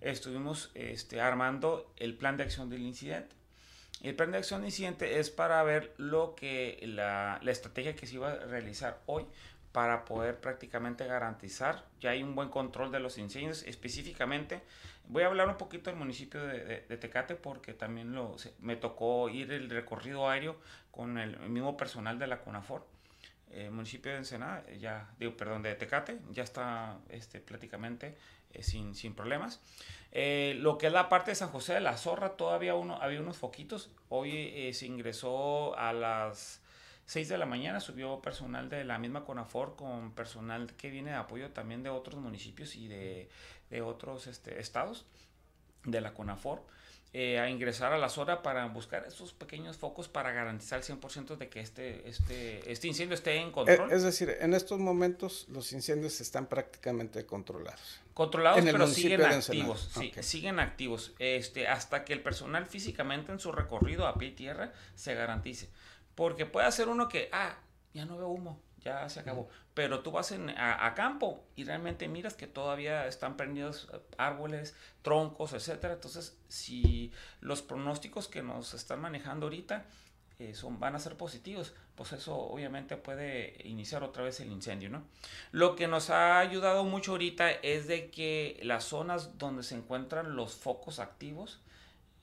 estuvimos 0.00 0.70
este, 0.74 1.20
armando 1.20 1.92
el 1.96 2.16
plan 2.16 2.36
de 2.36 2.44
acción 2.44 2.68
del 2.68 2.82
incidente. 2.82 3.36
El 4.00 4.16
plan 4.16 4.32
de 4.32 4.38
acción 4.38 4.60
del 4.60 4.70
incidente 4.70 5.20
es 5.20 5.30
para 5.30 5.62
ver 5.62 5.94
lo 5.96 6.34
que 6.34 6.80
la, 6.82 7.38
la 7.42 7.50
estrategia 7.52 7.94
que 7.94 8.06
se 8.06 8.14
iba 8.14 8.32
a 8.32 8.36
realizar 8.46 9.00
hoy 9.06 9.26
para 9.72 10.04
poder 10.04 10.38
prácticamente 10.38 11.06
garantizar 11.06 11.84
ya 12.00 12.10
hay 12.10 12.22
un 12.22 12.34
buen 12.34 12.50
control 12.50 12.92
de 12.92 13.00
los 13.00 13.16
incendios 13.16 13.62
específicamente 13.62 14.60
Voy 15.08 15.24
a 15.24 15.26
hablar 15.26 15.48
un 15.48 15.56
poquito 15.56 15.90
del 15.90 15.98
municipio 15.98 16.44
de, 16.46 16.80
Tecate 17.00 17.34
porque 17.34 17.74
también 17.74 18.14
me 18.60 18.76
tocó 18.76 19.28
ir 19.28 19.52
el 19.52 19.68
recorrido 19.68 20.28
aéreo 20.28 20.56
con 20.90 21.18
el, 21.18 21.38
mismo 21.48 21.76
personal 21.76 22.18
de 22.18 22.26
la 22.26 22.40
CONAFOR. 22.40 22.86
El 23.50 23.70
municipio 23.70 24.12
de 24.12 24.18
Ensenada, 24.18 24.64
ya, 24.78 25.10
digo, 25.18 25.36
perdón, 25.36 25.62
de 25.62 25.74
Tecate, 25.74 26.18
ya 26.30 26.42
está 26.42 26.98
este, 27.10 27.40
prácticamente 27.40 28.16
eh, 28.54 28.62
sin, 28.62 29.14
problemas. 29.14 29.60
Eh, 30.10 30.56
lo 30.58 30.78
que 30.78 30.86
es 30.86 30.92
la 30.92 31.10
parte 31.10 31.32
de 31.32 31.34
San 31.34 31.50
José 31.50 31.74
de 31.74 31.80
la 31.80 31.98
Zorra, 31.98 32.36
todavía 32.36 32.72
había 32.72 33.20
unos 33.20 33.36
foquitos. 33.36 33.90
Hoy 34.08 34.52
eh, 34.54 34.72
se 34.72 34.86
ingresó 34.86 35.76
a 35.76 35.92
las 35.92 36.61
6 37.06 37.28
de 37.28 37.38
la 37.38 37.46
mañana, 37.46 37.80
subió 37.80 38.20
personal 38.20 38.68
de 38.68 38.84
la 38.84 38.98
misma 38.98 39.24
CONAFOR 39.24 39.76
con 39.76 40.12
personal 40.12 40.72
que 40.74 40.90
viene 40.90 41.10
de 41.10 41.16
apoyo 41.16 41.50
también 41.50 41.82
de 41.82 41.90
otros 41.90 42.20
municipios 42.20 42.76
y 42.76 42.88
de 42.88 43.28
de 43.72 43.80
otros 43.80 44.26
este, 44.28 44.60
estados 44.60 45.06
de 45.84 46.00
la 46.00 46.14
CONAFOR. 46.14 46.62
Eh, 47.14 47.38
a 47.38 47.50
ingresar 47.50 47.92
a 47.92 47.98
la 47.98 48.08
zona 48.08 48.42
para 48.42 48.64
buscar 48.68 49.04
esos 49.06 49.34
pequeños 49.34 49.76
focos 49.76 50.08
para 50.08 50.32
garantizar 50.32 50.78
el 50.78 50.84
100% 50.98 51.36
de 51.36 51.50
que 51.50 51.60
este, 51.60 52.08
este, 52.08 52.72
este 52.72 52.88
incendio 52.88 53.14
esté 53.14 53.36
en 53.36 53.52
control. 53.52 53.92
Eh, 53.92 53.96
es 53.96 54.02
decir, 54.02 54.34
en 54.40 54.54
estos 54.54 54.78
momentos 54.78 55.44
los 55.50 55.74
incendios 55.74 56.22
están 56.22 56.46
prácticamente 56.46 57.26
controlados. 57.26 58.00
Controlados, 58.14 58.64
pero 58.64 58.86
siguen 58.86 59.20
activos. 59.20 59.90
Sí, 59.92 60.10
Siguen 60.22 60.58
activos 60.58 61.12
este, 61.18 61.68
hasta 61.68 62.06
que 62.06 62.14
el 62.14 62.22
personal 62.22 62.64
físicamente 62.64 63.30
en 63.30 63.40
su 63.40 63.52
recorrido 63.52 64.06
a 64.06 64.14
pie 64.14 64.28
y 64.28 64.32
tierra 64.32 64.72
se 64.94 65.14
garantice. 65.14 65.68
Porque 66.22 66.46
puede 66.46 66.70
ser 66.70 66.86
uno 66.86 67.08
que, 67.08 67.28
ah, 67.32 67.58
ya 67.92 68.04
no 68.04 68.16
veo 68.16 68.28
humo, 68.28 68.60
ya 68.78 69.08
se 69.08 69.18
acabó. 69.18 69.48
Pero 69.74 70.04
tú 70.04 70.12
vas 70.12 70.30
en, 70.30 70.50
a, 70.50 70.94
campo 70.94 71.42
y 71.56 71.64
realmente 71.64 72.06
miras 72.06 72.34
que 72.34 72.46
todavía 72.46 73.08
están 73.08 73.36
prendidos 73.36 73.88
eh, 73.92 73.98
árboles, 74.18 74.76
troncos, 75.02 75.52
etcétera. 75.52 75.94
Entonces, 75.94 76.38
si 76.46 77.10
los 77.40 77.60
pronósticos 77.60 78.28
que 78.28 78.40
nos 78.40 78.72
están 78.72 79.00
manejando 79.00 79.46
ahorita 79.46 79.84
eh, 80.38 80.54
son, 80.54 80.78
van 80.78 80.94
a 80.94 81.00
ser 81.00 81.16
positivos, 81.16 81.74
pues 81.96 82.12
eso 82.12 82.38
obviamente 82.38 82.96
puede 82.96 83.56
iniciar 83.64 84.04
otra 84.04 84.22
vez 84.22 84.38
el 84.38 84.52
incendio, 84.52 84.90
¿no? 84.90 85.02
Lo 85.50 85.74
que 85.74 85.88
nos 85.88 86.10
ha 86.10 86.38
ayudado 86.38 86.84
mucho 86.84 87.10
ahorita 87.10 87.50
es 87.50 87.88
de 87.88 88.12
que 88.12 88.60
las 88.62 88.84
zonas 88.84 89.38
donde 89.38 89.64
se 89.64 89.74
encuentran 89.74 90.36
los 90.36 90.54
focos 90.54 91.00
activos, 91.00 91.60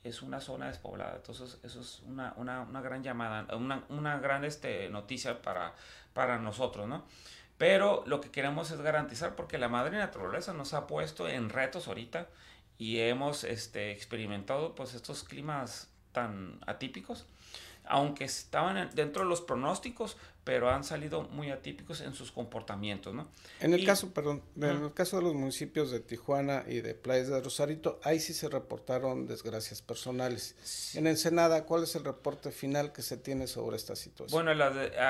es 0.04 0.22
una 0.22 0.40
zona 0.40 0.68
despoblada. 0.68 1.16
Entonces, 1.16 1.58
eso 1.62 1.80
es 1.80 2.00
una, 2.06 2.32
una, 2.36 2.62
una 2.62 2.80
gran 2.80 3.02
llamada, 3.02 3.54
una, 3.54 3.84
una 3.88 4.18
gran 4.18 4.44
este, 4.44 4.88
noticia 4.88 5.42
para, 5.42 5.74
para 6.12 6.38
nosotros, 6.38 6.88
¿no? 6.88 7.04
Pero 7.58 8.02
lo 8.06 8.20
que 8.20 8.30
queremos 8.30 8.70
es 8.70 8.80
garantizar, 8.80 9.36
porque 9.36 9.58
la 9.58 9.68
madre 9.68 9.98
naturaleza 9.98 10.54
nos 10.54 10.72
ha 10.72 10.86
puesto 10.86 11.28
en 11.28 11.50
retos 11.50 11.88
ahorita 11.88 12.28
y 12.78 13.00
hemos 13.00 13.44
este, 13.44 13.92
experimentado 13.92 14.74
pues 14.74 14.94
estos 14.94 15.24
climas 15.24 15.90
tan 16.12 16.58
atípicos 16.66 17.26
aunque 17.90 18.24
estaban 18.24 18.90
dentro 18.94 19.24
de 19.24 19.28
los 19.28 19.40
pronósticos, 19.40 20.16
pero 20.44 20.70
han 20.70 20.84
salido 20.84 21.22
muy 21.22 21.50
atípicos 21.50 22.00
en 22.00 22.14
sus 22.14 22.32
comportamientos, 22.32 23.14
¿no? 23.14 23.28
En 23.60 23.74
el 23.74 23.84
caso, 23.84 24.12
perdón, 24.12 24.42
en 24.56 24.84
el 24.84 24.94
caso 24.94 25.18
de 25.18 25.24
los 25.24 25.34
municipios 25.34 25.90
de 25.90 26.00
Tijuana 26.00 26.64
y 26.66 26.80
de 26.80 26.94
Playas 26.94 27.28
de 27.28 27.40
Rosarito, 27.40 28.00
ahí 28.04 28.20
sí 28.20 28.32
se 28.32 28.48
reportaron 28.48 29.26
desgracias 29.26 29.82
personales. 29.82 30.94
En 30.94 31.06
Ensenada, 31.06 31.64
¿cuál 31.66 31.84
es 31.84 31.94
el 31.94 32.04
reporte 32.04 32.50
final 32.52 32.92
que 32.92 33.02
se 33.02 33.16
tiene 33.16 33.46
sobre 33.46 33.76
esta 33.76 33.94
situación? 33.96 34.44
Bueno, 34.44 34.64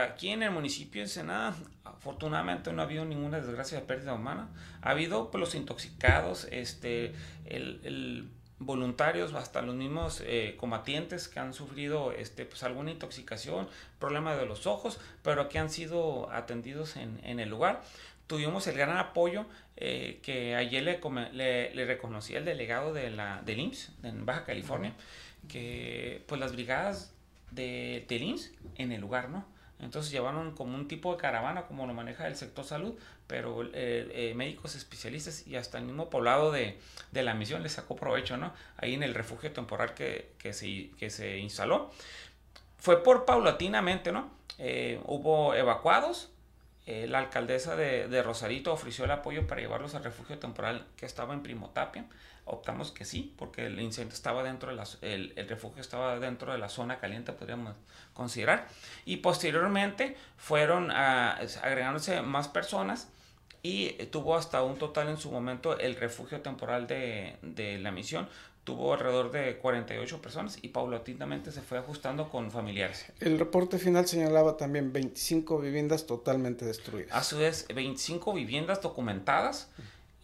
aquí 0.05 0.31
en 0.31 0.43
el 0.43 0.51
municipio 0.51 1.01
de 1.01 1.07
Ensenada, 1.07 1.55
afortunadamente 1.85 2.73
no 2.73 2.83
ha 2.83 2.85
habido 2.85 3.05
ninguna 3.05 3.41
desgracia 3.41 3.79
de 3.79 3.87
pérdida 3.87 4.15
humana. 4.15 4.51
Ha 4.83 4.91
habido 4.91 5.31
pues, 5.31 5.41
los 5.41 5.55
intoxicados, 5.55 6.49
este, 6.51 7.15
el 7.45 8.31
voluntarios, 8.61 9.33
hasta 9.33 9.63
los 9.63 9.75
mismos 9.75 10.23
eh, 10.25 10.55
combatientes 10.59 11.29
que 11.29 11.41
han 11.41 11.55
sufrido 11.55 12.13
este, 12.13 12.45
pues, 12.45 12.63
alguna 12.63 12.91
intoxicación, 12.91 13.69
problema 13.99 14.37
de 14.37 14.47
los 14.47 14.67
ojos, 14.67 15.01
pero 15.23 15.49
que 15.49 15.59
han 15.59 15.71
sido 15.71 16.31
atendidos 16.31 16.97
en, 16.97 17.41
el 17.41 17.49
lugar. 17.49 17.83
Tuvimos 18.27 18.67
el 18.67 18.77
gran 18.77 18.97
apoyo 18.99 19.47
eh, 19.77 20.21
que 20.23 20.55
ayer 20.55 20.85
le, 20.85 21.75
le, 21.75 21.85
reconocía 21.87 22.39
el 22.39 22.45
delegado 22.45 22.93
de 22.93 23.11
la, 23.11 23.43
del 23.45 23.61
IMSS 23.61 23.93
en 24.05 24.27
Baja 24.27 24.45
California, 24.45 24.93
que 25.49 26.23
pues 26.27 26.39
las 26.39 26.53
brigadas 26.53 27.15
de, 27.51 28.05
del 28.09 28.23
IMSS 28.23 28.53
en 28.77 28.93
el 28.93 29.01
lugar, 29.01 29.31
¿no? 29.31 29.47
Entonces 29.83 30.13
llevaron 30.13 30.55
como 30.55 30.77
un 30.77 30.89
tipo 30.89 31.13
de 31.13 31.19
caravana, 31.19 31.67
como 31.67 31.87
lo 31.87 31.95
maneja 31.95 32.27
el 32.27 32.37
sector 32.37 32.65
salud, 32.65 32.95
pero 33.27 33.65
eh, 33.65 33.71
eh, 34.13 34.35
médicos 34.35 34.75
especialistas 34.75 35.47
y 35.47 35.57
hasta 35.57 35.79
el 35.79 35.85
mismo 35.85 36.11
poblado 36.11 36.51
de, 36.51 36.79
de, 37.13 37.23
la 37.23 37.35
misión 37.35 37.63
les 37.63 37.73
sacó 37.73 37.97
provecho, 37.97 38.37
¿no? 38.37 38.53
Ahí 38.77 38.95
en 38.95 39.03
el 39.03 39.15
refugio 39.15 39.53
temporal 39.53 39.95
que, 39.95 40.33
que, 40.39 40.53
se, 40.53 41.39
instaló. 41.39 41.91
Fue 42.79 43.03
por 43.03 43.25
paulatinamente, 43.25 44.13
¿no? 44.13 44.31
Eh, 44.59 45.01
hubo 45.05 45.55
evacuados, 45.55 46.31
la 46.87 47.21
alcaldesa 47.21 47.77
de, 47.77 48.09
de, 48.09 48.21
Rosarito 48.21 48.73
ofreció 48.73 49.05
el 49.05 49.13
apoyo 49.13 49.47
para 49.47 49.61
llevarlos 49.61 49.95
al 49.95 50.03
refugio 50.03 50.41
temporal 50.41 50.89
que 50.97 51.07
estaba 51.07 51.35
en 51.35 51.43
Primotapia 51.45 52.05
optamos 52.51 52.93
que 52.93 53.05
sí, 53.05 53.35
porque 53.37 53.67
el 53.67 53.81
incendio 53.81 54.15
estaba 54.15 54.43
dentro 54.43 54.71
de 54.71 54.77
la, 54.77 54.85
el, 55.03 55.33
el, 55.37 55.49
refugio 55.49 55.81
estaba 55.81 56.19
dentro 56.19 56.53
de 56.53 56.59
la 56.59 56.69
zona 56.69 56.99
caliente, 56.99 57.33
podríamos 57.33 57.75
considerar. 58.13 58.69
Y 59.05 59.19
posteriormente 59.19 60.17
fueron 60.37 60.91
a, 60.91 61.39
agregándose 61.63 62.21
más 62.23 62.49
personas 62.49 63.09
y 63.63 63.91
tuvo 64.07 64.37
hasta 64.37 64.63
un 64.63 64.79
total 64.79 65.09
en 65.09 65.19
su 65.19 65.31
momento 65.31 65.79
el 65.79 65.97
refugio 65.97 66.41
temporal 66.41 66.87
de, 66.87 67.37
de 67.43 67.79
la 67.79 67.91
misión 67.91 68.29
tuvo 68.65 68.93
alrededor 68.93 69.31
de 69.31 69.57
48 69.57 70.23
personas 70.23 70.59
y 70.63 70.69
paulatinamente 70.69 71.51
se 71.51 71.61
fue 71.61 71.79
ajustando 71.79 72.29
con 72.29 72.51
familiares. 72.51 73.07
El 73.21 73.39
reporte 73.39 73.79
final 73.79 74.07
señalaba 74.07 74.57
también 74.57 74.93
25 74.93 75.59
viviendas 75.59 76.07
totalmente 76.07 76.65
destruidas. 76.65 77.13
A 77.13 77.25
su 77.25 77.39
vez, 77.39 77.67
25 77.75 78.33
viviendas 78.33 78.83
documentadas 78.83 79.71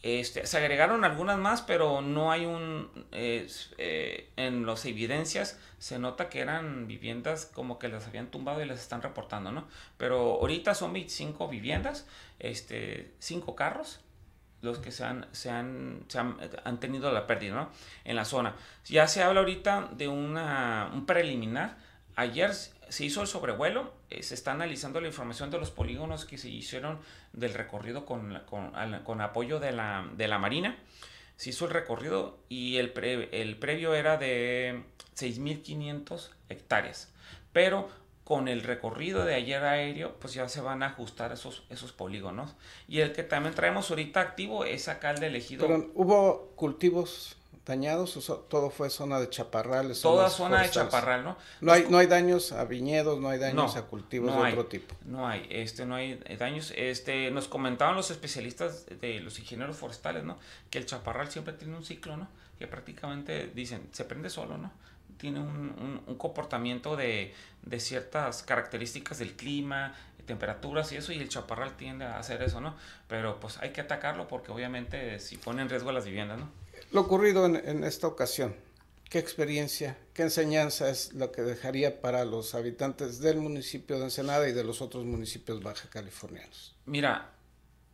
Este, 0.07 0.47
se 0.47 0.59
agregaron 0.59 1.05
algunas 1.05 1.37
más, 1.37 1.63
pero 1.63 2.01
no 2.01 2.31
hay 2.31 2.47
un... 2.47 3.09
Eh, 3.11 4.31
en 4.37 4.65
las 4.65 4.85
evidencias 4.85 5.59
se 5.79 5.99
nota 5.99 6.29
que 6.29 6.39
eran 6.39 6.87
viviendas 6.87 7.47
como 7.47 7.81
que 7.81 7.89
las 7.89 8.07
habían 8.07 8.31
tumbado 8.31 8.63
y 8.63 8.67
las 8.67 8.79
están 8.79 9.03
reportando, 9.03 9.51
¿no? 9.51 9.67
Pero 9.97 10.35
ahorita 10.35 10.77
son 10.77 10.93
25 10.93 11.49
viviendas, 11.49 12.07
este, 12.39 13.15
5 13.19 13.57
carros, 13.57 13.99
los 14.63 14.79
que 14.79 14.93
se 14.93 15.03
han, 15.03 15.27
se 15.33 15.51
han, 15.51 16.07
han, 16.63 16.79
tenido 16.79 17.11
la 17.11 17.27
pérdida, 17.27 17.57
¿no? 17.57 17.71
En 18.05 18.15
la 18.15 18.25
zona. 18.25 18.55
Ya 18.85 19.09
se 19.09 19.25
habla 19.25 19.41
ahorita 19.41 19.89
de 19.91 20.07
una, 20.07 20.89
un 20.95 21.05
preliminar. 21.05 21.79
Ayer 22.15 22.53
se 22.89 23.05
hizo 23.05 23.21
el 23.21 23.27
sobrevuelo, 23.27 23.93
eh, 24.11 24.23
se 24.23 24.35
está 24.35 24.53
analizando 24.53 25.01
la 25.01 25.09
información 25.09 25.51
de 25.51 25.59
los 25.59 25.71
polígonos 25.71 26.25
que 26.25 26.39
se 26.39 26.49
hicieron 26.49 26.99
del 27.33 27.55
recorrido 27.55 28.07
con, 28.07 28.41
con, 28.47 29.21
apoyo 29.21 29.61
de 29.61 29.73
la, 29.73 30.09
de 30.17 30.29
la, 30.29 30.39
Marina. 30.39 30.77
Se 31.37 31.51
hizo 31.51 31.67
el 31.67 31.73
recorrido 31.73 32.39
y 32.49 32.77
el, 32.77 32.93
el 33.33 33.57
previo 33.57 33.95
era 33.95 34.17
de 34.17 34.83
6.500 35.17 36.31
hectáreas. 36.49 37.13
Pero 37.53 37.89
con 38.25 38.49
el 38.49 38.63
recorrido 38.63 39.25
de 39.25 39.35
ayer 39.35 39.63
aéreo, 39.63 40.17
pues 40.19 40.35
ya 40.35 40.49
se 40.49 40.61
van 40.61 40.83
a 40.83 40.87
ajustar 40.87 41.33
esos, 41.33 41.65
esos 41.71 41.93
polígonos. 41.93 42.57
Y 42.89 43.01
el 43.01 43.13
que 43.13 43.23
también 43.23 43.55
traemos 43.55 43.89
ahorita 43.91 44.21
activo 44.21 44.65
es 44.65 44.89
acá 44.89 45.13
el 45.13 45.21
de 45.21 45.29
elegido. 45.29 45.67
Hubo 45.95 46.53
cultivos 46.57 47.37
dañados 47.67 48.17
o 48.17 48.37
todo 48.39 48.71
fue 48.71 48.89
zona 48.91 49.19
de 49.19 49.29
chaparrales. 49.29 50.01
Toda 50.01 50.31
zona 50.31 50.63
de 50.63 50.71
chaparral, 50.71 51.25
¿no? 51.25 51.37
No 51.61 51.73
hay, 51.73 51.87
no 51.91 51.99
hay 51.99 52.07
daños 52.07 52.53
a 52.53 52.65
viñedos, 52.65 53.21
no 53.21 53.29
hay 53.29 53.41
daños 53.41 53.77
a 53.77 53.83
cultivos 53.83 54.33
de 54.33 54.51
otro 54.51 54.67
tipo. 54.67 54.95
No 55.05 55.27
hay, 55.27 55.47
este, 55.51 55.85
no 55.85 55.97
hay 55.97 56.15
daños. 56.39 56.73
Este, 56.77 57.31
nos 57.33 57.49
comentaban 57.49 57.97
los 57.97 58.11
especialistas 58.13 58.87
de 59.01 59.21
los 59.21 59.39
ingenieros 59.41 59.77
forestales, 59.77 60.23
¿no? 60.23 60.39
Que 60.71 60.79
el 60.79 60.87
chaparral 60.87 61.31
siempre 61.31 61.55
tiene 61.55 61.77
un 61.77 61.85
ciclo, 61.85 62.17
¿no? 62.17 62.29
Que 62.59 62.69
prácticamente 62.69 63.51
dicen, 63.53 63.89
se 63.91 64.05
prende 64.05 64.31
solo, 64.31 64.57
¿no? 64.57 64.71
Tiene 65.19 65.41
un, 65.41 66.03
un, 66.07 66.17
comportamiento 66.17 66.95
de, 66.95 67.35
de 67.63 67.81
ciertas 67.81 68.43
características 68.43 69.19
del 69.19 69.35
clima, 69.35 69.95
temperaturas 70.27 70.93
y 70.93 70.97
eso, 70.97 71.13
y 71.13 71.19
el 71.19 71.29
chaparral 71.29 71.77
tiende 71.77 72.05
a 72.05 72.19
hacer 72.19 72.43
eso, 72.43 72.61
¿no? 72.61 72.75
Pero 73.09 73.41
pues 73.41 73.59
hay 73.59 73.71
que 73.71 73.81
atacarlo 73.81 74.29
porque 74.29 74.53
obviamente 74.53 75.19
si 75.21 75.39
pone 75.39 75.63
en 75.63 75.71
riesgo 75.71 75.91
las 75.93 76.05
viviendas, 76.05 76.39
¿no? 76.39 76.51
Lo 76.97 77.03
ocurrido 77.03 77.45
en, 77.45 77.85
esta 77.85 78.07
ocasión, 78.07 78.57
¿qué 79.11 79.19
experiencia, 79.19 79.99
qué 80.15 80.23
enseñanza 80.23 80.89
es 80.89 81.13
lo 81.13 81.31
que 81.31 81.43
dejaría 81.43 82.01
para 82.01 82.25
los 82.25 82.55
habitantes 82.55 83.21
del 83.21 83.37
municipio 83.37 83.99
de 83.99 84.05
Ensenada 84.05 84.49
y 84.49 84.53
de 84.53 84.65
los 84.65 84.81
otros 84.81 85.05
municipios 85.05 85.63
baja 85.63 85.91
californianos? 85.91 86.75
Mira, 86.87 87.33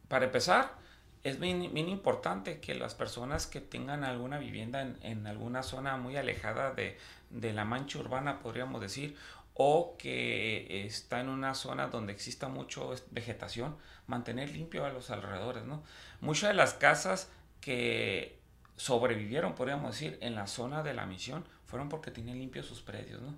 para 0.06 0.26
empezar, 0.26 0.76
es 1.24 1.40
bien, 1.40 1.76
importante 1.76 2.60
que 2.60 2.76
las 2.76 2.94
personas 2.94 3.48
que 3.48 3.60
tengan 3.60 4.04
alguna 4.04 4.38
vivienda 4.38 4.94
en, 5.00 5.26
alguna 5.26 5.64
zona 5.64 5.96
muy 5.96 6.16
alejada 6.16 6.72
de, 6.72 6.96
de, 7.30 7.52
la 7.52 7.64
mancha 7.64 7.98
urbana, 7.98 8.38
podríamos 8.38 8.80
decir, 8.80 9.16
o 9.54 9.96
que 9.98 10.86
está 10.86 11.18
en 11.18 11.28
una 11.28 11.56
zona 11.56 11.88
donde 11.88 12.12
exista 12.12 12.46
mucho 12.46 12.94
vegetación, 13.10 13.76
mantener 14.06 14.50
limpio 14.50 14.84
a 14.84 14.90
los 14.90 15.10
alrededores, 15.10 15.64
¿no? 15.64 15.82
Muchas 16.20 16.50
de 16.50 16.54
las 16.54 16.74
casas 16.74 17.28
que 17.60 18.40
sobrevivieron, 18.76 19.54
podríamos 19.54 19.92
decir, 19.92 20.18
en 20.20 20.34
la 20.34 20.46
zona 20.46 20.82
de 20.82 20.94
la 20.94 21.06
misión, 21.06 21.44
fueron 21.66 21.88
porque 21.88 22.10
tenían 22.10 22.38
limpios 22.38 22.66
sus 22.66 22.82
predios, 22.82 23.20
¿no? 23.20 23.34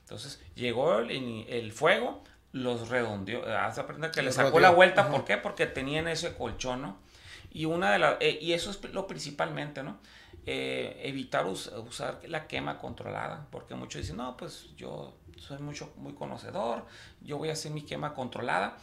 Entonces, 0.00 0.40
llegó 0.54 0.98
el, 0.98 1.72
fuego, 1.72 2.22
los 2.52 2.88
redondeó, 2.88 3.44
hace 3.58 3.80
aprender 3.80 4.12
que 4.12 4.22
le 4.22 4.30
sacó 4.32 4.60
la 4.60 4.70
vuelta, 4.70 5.08
¿por 5.10 5.24
qué? 5.24 5.36
Porque 5.36 5.66
tenían 5.66 6.06
ese 6.06 6.34
colchón, 6.34 6.82
¿no? 6.82 6.98
Y, 7.52 7.64
una 7.64 7.92
de 7.92 7.98
las, 7.98 8.16
eh, 8.20 8.38
y 8.40 8.52
eso 8.52 8.70
es 8.70 8.82
lo 8.92 9.06
principalmente, 9.06 9.82
¿no? 9.82 9.98
Eh, 10.46 11.00
evitar 11.02 11.44
usar 11.46 12.20
la 12.28 12.46
quema 12.46 12.78
controlada, 12.78 13.48
porque 13.50 13.74
muchos 13.74 14.02
dicen, 14.02 14.18
no, 14.18 14.36
pues 14.36 14.68
yo 14.76 15.16
soy 15.36 15.58
mucho, 15.58 15.92
muy 15.96 16.14
conocedor, 16.14 16.86
yo 17.20 17.38
voy 17.38 17.48
a 17.48 17.52
hacer 17.52 17.72
mi 17.72 17.82
quema 17.82 18.14
controlada 18.14 18.76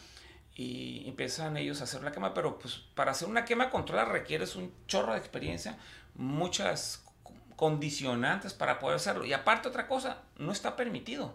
y 0.54 1.08
empiezan 1.08 1.56
ellos 1.56 1.80
a 1.80 1.84
hacer 1.84 2.02
la 2.02 2.12
quema, 2.12 2.34
pero 2.34 2.58
pues 2.58 2.82
para 2.94 3.10
hacer 3.10 3.28
una 3.28 3.44
quema 3.44 3.70
controlada 3.70 4.10
requieres 4.10 4.56
un 4.56 4.72
chorro 4.86 5.12
de 5.12 5.18
experiencia, 5.18 5.78
muchas 6.14 7.04
condicionantes 7.56 8.52
para 8.52 8.78
poder 8.78 8.96
hacerlo. 8.96 9.24
Y 9.24 9.32
aparte 9.32 9.68
otra 9.68 9.86
cosa, 9.86 10.22
no 10.38 10.52
está 10.52 10.76
permitido. 10.76 11.34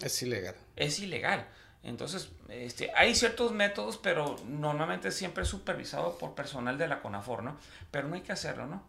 Es 0.00 0.22
ilegal. 0.22 0.54
Es 0.76 0.98
ilegal. 0.98 1.46
Entonces, 1.82 2.30
este, 2.48 2.90
hay 2.96 3.14
ciertos 3.14 3.52
métodos, 3.52 3.96
pero 3.96 4.36
normalmente 4.48 5.12
siempre 5.12 5.44
es 5.44 5.48
supervisado 5.48 6.18
por 6.18 6.34
personal 6.34 6.78
de 6.78 6.88
la 6.88 7.00
CONAFOR, 7.00 7.44
¿no? 7.44 7.56
Pero 7.92 8.08
no 8.08 8.16
hay 8.16 8.22
que 8.22 8.32
hacerlo, 8.32 8.66
¿no? 8.66 8.84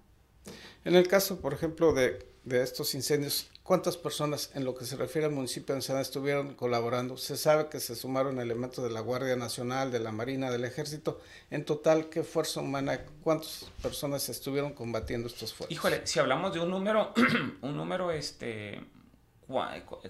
En 0.83 0.95
el 0.95 1.07
caso, 1.07 1.39
por 1.39 1.53
ejemplo, 1.53 1.93
de, 1.93 2.25
estos 2.49 2.95
incendios, 2.95 3.51
¿cuántas 3.67 3.97
personas 3.97 4.49
en 4.55 4.63
lo 4.63 4.75
que 4.75 4.85
se 4.85 4.95
refiere 4.95 5.27
al 5.27 5.33
municipio 5.33 5.75
de 5.75 5.79
Ensenada 5.79 6.01
estuvieron 6.01 6.53
colaborando? 6.55 7.17
Se 7.17 7.35
sabe 7.35 7.67
que 7.67 7.81
se 7.81 7.97
sumaron 7.97 8.39
elementos 8.39 8.81
de 8.81 8.89
la 8.89 9.01
Guardia 9.01 9.35
Nacional, 9.35 9.91
de 9.91 9.99
la 9.99 10.13
Marina, 10.13 10.49
del 10.49 10.63
Ejército. 10.63 11.19
En 11.51 11.65
total, 11.65 12.07
¿qué 12.07 12.23
fuerza 12.23 12.61
humana, 12.61 13.01
cuántas 13.21 13.65
personas 13.81 14.29
estuvieron 14.29 14.73
combatiendo 14.73 15.27
estos 15.27 15.53
fuegos? 15.53 15.73
Híjole, 15.73 16.07
si 16.07 16.17
hablamos 16.17 16.53
de 16.53 16.61
un 16.61 16.69
número, 16.69 17.13
un 17.61 17.75
número 17.75 18.09
este, 18.11 18.79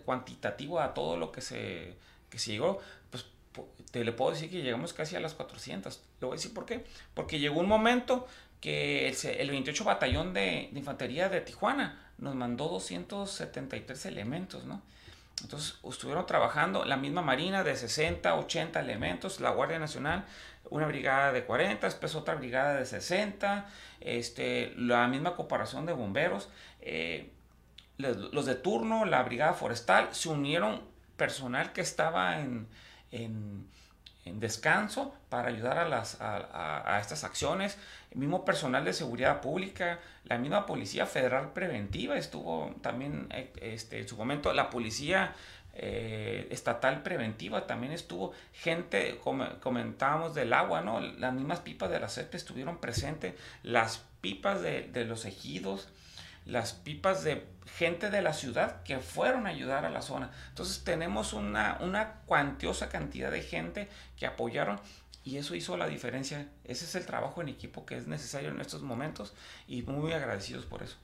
cuantitativo 0.06 0.80
a 0.80 0.94
todo 0.94 1.18
lo 1.18 1.32
que 1.32 1.42
se, 1.42 1.96
que 2.30 2.38
se 2.38 2.52
llegó, 2.52 2.80
pues 3.10 3.26
te 3.90 4.06
le 4.06 4.12
puedo 4.12 4.32
decir 4.32 4.52
que 4.52 4.62
llegamos 4.62 4.94
casi 4.94 5.16
a 5.16 5.20
las 5.20 5.34
400. 5.34 6.00
Le 6.22 6.28
voy 6.28 6.36
a 6.36 6.38
decir 6.38 6.54
por 6.54 6.68
qué. 6.68 6.86
Porque 7.16 7.40
llegó 7.40 7.60
un 7.60 7.68
momento 7.68 8.28
que 8.62 9.10
el, 9.10 9.50
28 9.50 9.84
Batallón 9.84 10.34
de, 10.34 10.70
Infantería 10.74 11.30
de 11.30 11.42
Tijuana 11.42 12.07
nos 12.18 12.36
mandó 12.36 12.68
273 12.70 14.06
elementos, 14.06 14.66
¿no? 14.66 14.82
Entonces 15.42 15.78
estuvieron 15.88 16.26
trabajando 16.26 16.84
la 16.84 16.98
misma 16.98 17.22
Marina 17.22 17.64
de 17.64 17.76
60, 17.76 18.36
80 18.36 18.80
elementos, 18.80 19.40
la 19.40 19.52
Guardia 19.52 19.78
Nacional, 19.78 20.26
una 20.70 20.88
brigada 20.88 21.32
de 21.32 21.46
40, 21.46 21.86
después 21.86 22.16
otra 22.16 22.36
brigada 22.36 22.74
de 22.76 22.86
60, 22.86 23.68
este, 24.02 24.74
la 24.78 25.08
misma 25.08 25.36
cooperación 25.36 25.86
de 25.86 25.94
bomberos, 25.94 26.50
eh, 26.82 27.34
los 27.98 28.46
de 28.46 28.56
turno, 28.56 29.06
la 29.06 29.24
brigada 29.24 29.54
forestal, 29.54 30.10
se 30.12 30.30
unieron 30.30 30.82
personal 31.18 31.72
que 31.72 31.82
estaba 31.82 32.40
en 32.40 32.68
en 33.12 33.68
descanso 34.34 35.14
para 35.30 35.50
ayudar 35.50 35.78
a, 35.78 35.88
las, 35.88 36.18
a, 36.20 37.00
estas 37.02 37.24
acciones. 37.24 37.78
El 38.12 38.20
mismo 38.20 38.46
personal 38.46 38.86
de 38.86 38.94
seguridad 38.94 39.42
pública, 39.42 40.00
la 40.26 40.38
misma 40.38 40.66
Policía 40.66 41.06
Federal 41.06 41.54
Preventiva 41.54 42.18
estuvo 42.18 42.76
también 42.82 43.28
eh, 43.32 43.52
este, 43.62 44.00
en 44.00 44.08
su 44.08 44.18
momento, 44.18 44.54
la 44.54 44.70
Policía 44.70 45.34
eh, 45.74 46.48
Estatal 46.50 47.04
Preventiva 47.04 47.68
también 47.68 47.94
estuvo, 47.94 48.34
gente, 48.54 49.20
como 49.24 49.48
comentábamos 49.60 50.34
del 50.34 50.54
agua, 50.54 50.82
¿no? 50.82 51.00
Las 51.00 51.34
mismas 51.34 51.60
pipas 51.60 51.92
de 51.92 52.00
la 52.00 52.10
CEP 52.10 52.34
estuvieron 52.36 52.80
presentes, 52.80 53.36
las 53.62 54.04
pipas 54.22 54.62
de, 54.62 54.84
de 54.84 55.06
los 55.06 55.26
ejidos, 55.26 55.90
las 56.48 56.74
pipas 56.74 57.24
de 57.24 57.44
gente 57.78 58.10
de 58.10 58.22
la 58.22 58.34
ciudad 58.34 58.82
que 58.84 59.00
fueron 59.00 59.46
a 59.46 59.50
ayudar 59.50 59.86
a 59.86 59.90
la 59.90 60.02
zona. 60.02 60.32
Entonces 60.50 60.84
tenemos 60.84 61.34
una, 61.34 61.78
una 61.82 62.22
cuantiosa 62.26 62.90
cantidad 62.90 63.32
de 63.32 63.42
gente 63.42 63.90
que 64.16 64.26
apoyaron 64.26 64.80
y 65.24 65.38
eso 65.38 65.56
hizo 65.56 65.76
la 65.76 65.88
diferencia. 65.88 66.48
Ese 66.64 66.86
es 66.86 66.96
el 66.96 67.06
trabajo 67.06 67.42
en 67.42 67.50
equipo 67.50 67.86
que 67.86 67.98
es 67.98 68.08
necesario 68.08 68.50
en 68.50 68.62
estos 68.62 68.82
momentos 68.82 69.34
y 69.68 69.82
muy 69.82 70.14
agradecidos 70.14 70.66
por 70.66 70.84
eso. 70.84 70.96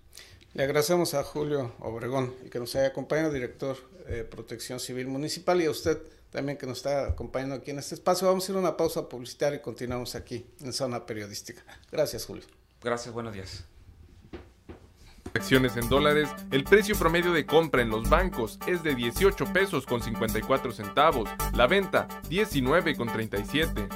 Le 0.53 0.63
agradecemos 0.63 1.13
a 1.13 1.23
Julio 1.23 1.75
Obregón 1.79 2.33
y 2.45 2.49
que 2.49 2.59
nos 2.59 2.75
haya 2.75 2.87
acompañado, 2.87 3.33
director 3.33 3.75
de 4.07 4.23
Protección 4.23 4.79
Civil 4.79 5.07
Municipal, 5.07 5.59
y 5.61 5.65
a 5.65 5.71
usted 5.71 5.97
también 6.29 6.57
que 6.57 6.67
nos 6.67 6.77
está 6.77 7.07
acompañando 7.07 7.55
aquí 7.55 7.71
en 7.71 7.79
este 7.79 7.95
espacio. 7.95 8.27
Vamos 8.27 8.47
a 8.47 8.51
ir 8.51 8.57
a 8.57 8.61
una 8.61 8.77
pausa 8.77 9.09
publicitaria 9.09 9.57
y 9.57 9.61
continuamos 9.61 10.13
aquí 10.15 10.45
en 10.61 10.71
Zona 10.71 11.05
Periodística. 11.05 11.63
Gracias, 11.91 12.25
Julio. 12.25 12.45
Gracias, 12.81 13.13
buenos 13.13 13.33
días 13.33 13.65
acciones 15.39 15.77
en 15.77 15.89
dólares, 15.89 16.29
el 16.51 16.63
precio 16.63 16.95
promedio 16.95 17.31
de 17.33 17.45
compra 17.45 17.81
en 17.81 17.89
los 17.89 18.09
bancos 18.09 18.59
es 18.67 18.83
de 18.83 18.95
18 18.95 19.45
pesos 19.53 19.85
con 19.85 20.01
54 20.01 20.71
centavos, 20.71 21.29
la 21.53 21.67
venta 21.67 22.07
19 22.29 22.95
con 22.95 23.07
37. 23.07 23.87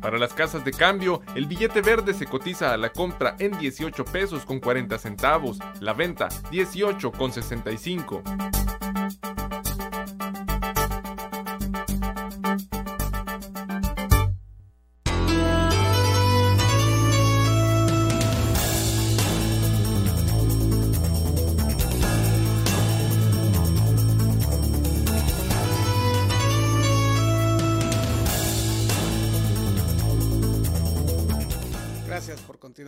Para 0.00 0.18
las 0.18 0.34
casas 0.34 0.64
de 0.64 0.72
cambio, 0.72 1.22
el 1.34 1.46
billete 1.46 1.80
verde 1.80 2.12
se 2.12 2.26
cotiza 2.26 2.74
a 2.74 2.76
la 2.76 2.92
compra 2.92 3.36
en 3.38 3.58
18 3.58 4.04
pesos 4.04 4.44
con 4.44 4.60
40 4.60 4.98
centavos, 4.98 5.58
la 5.80 5.94
venta 5.94 6.28
18 6.50 7.10
con 7.10 7.32
65. 7.32 8.22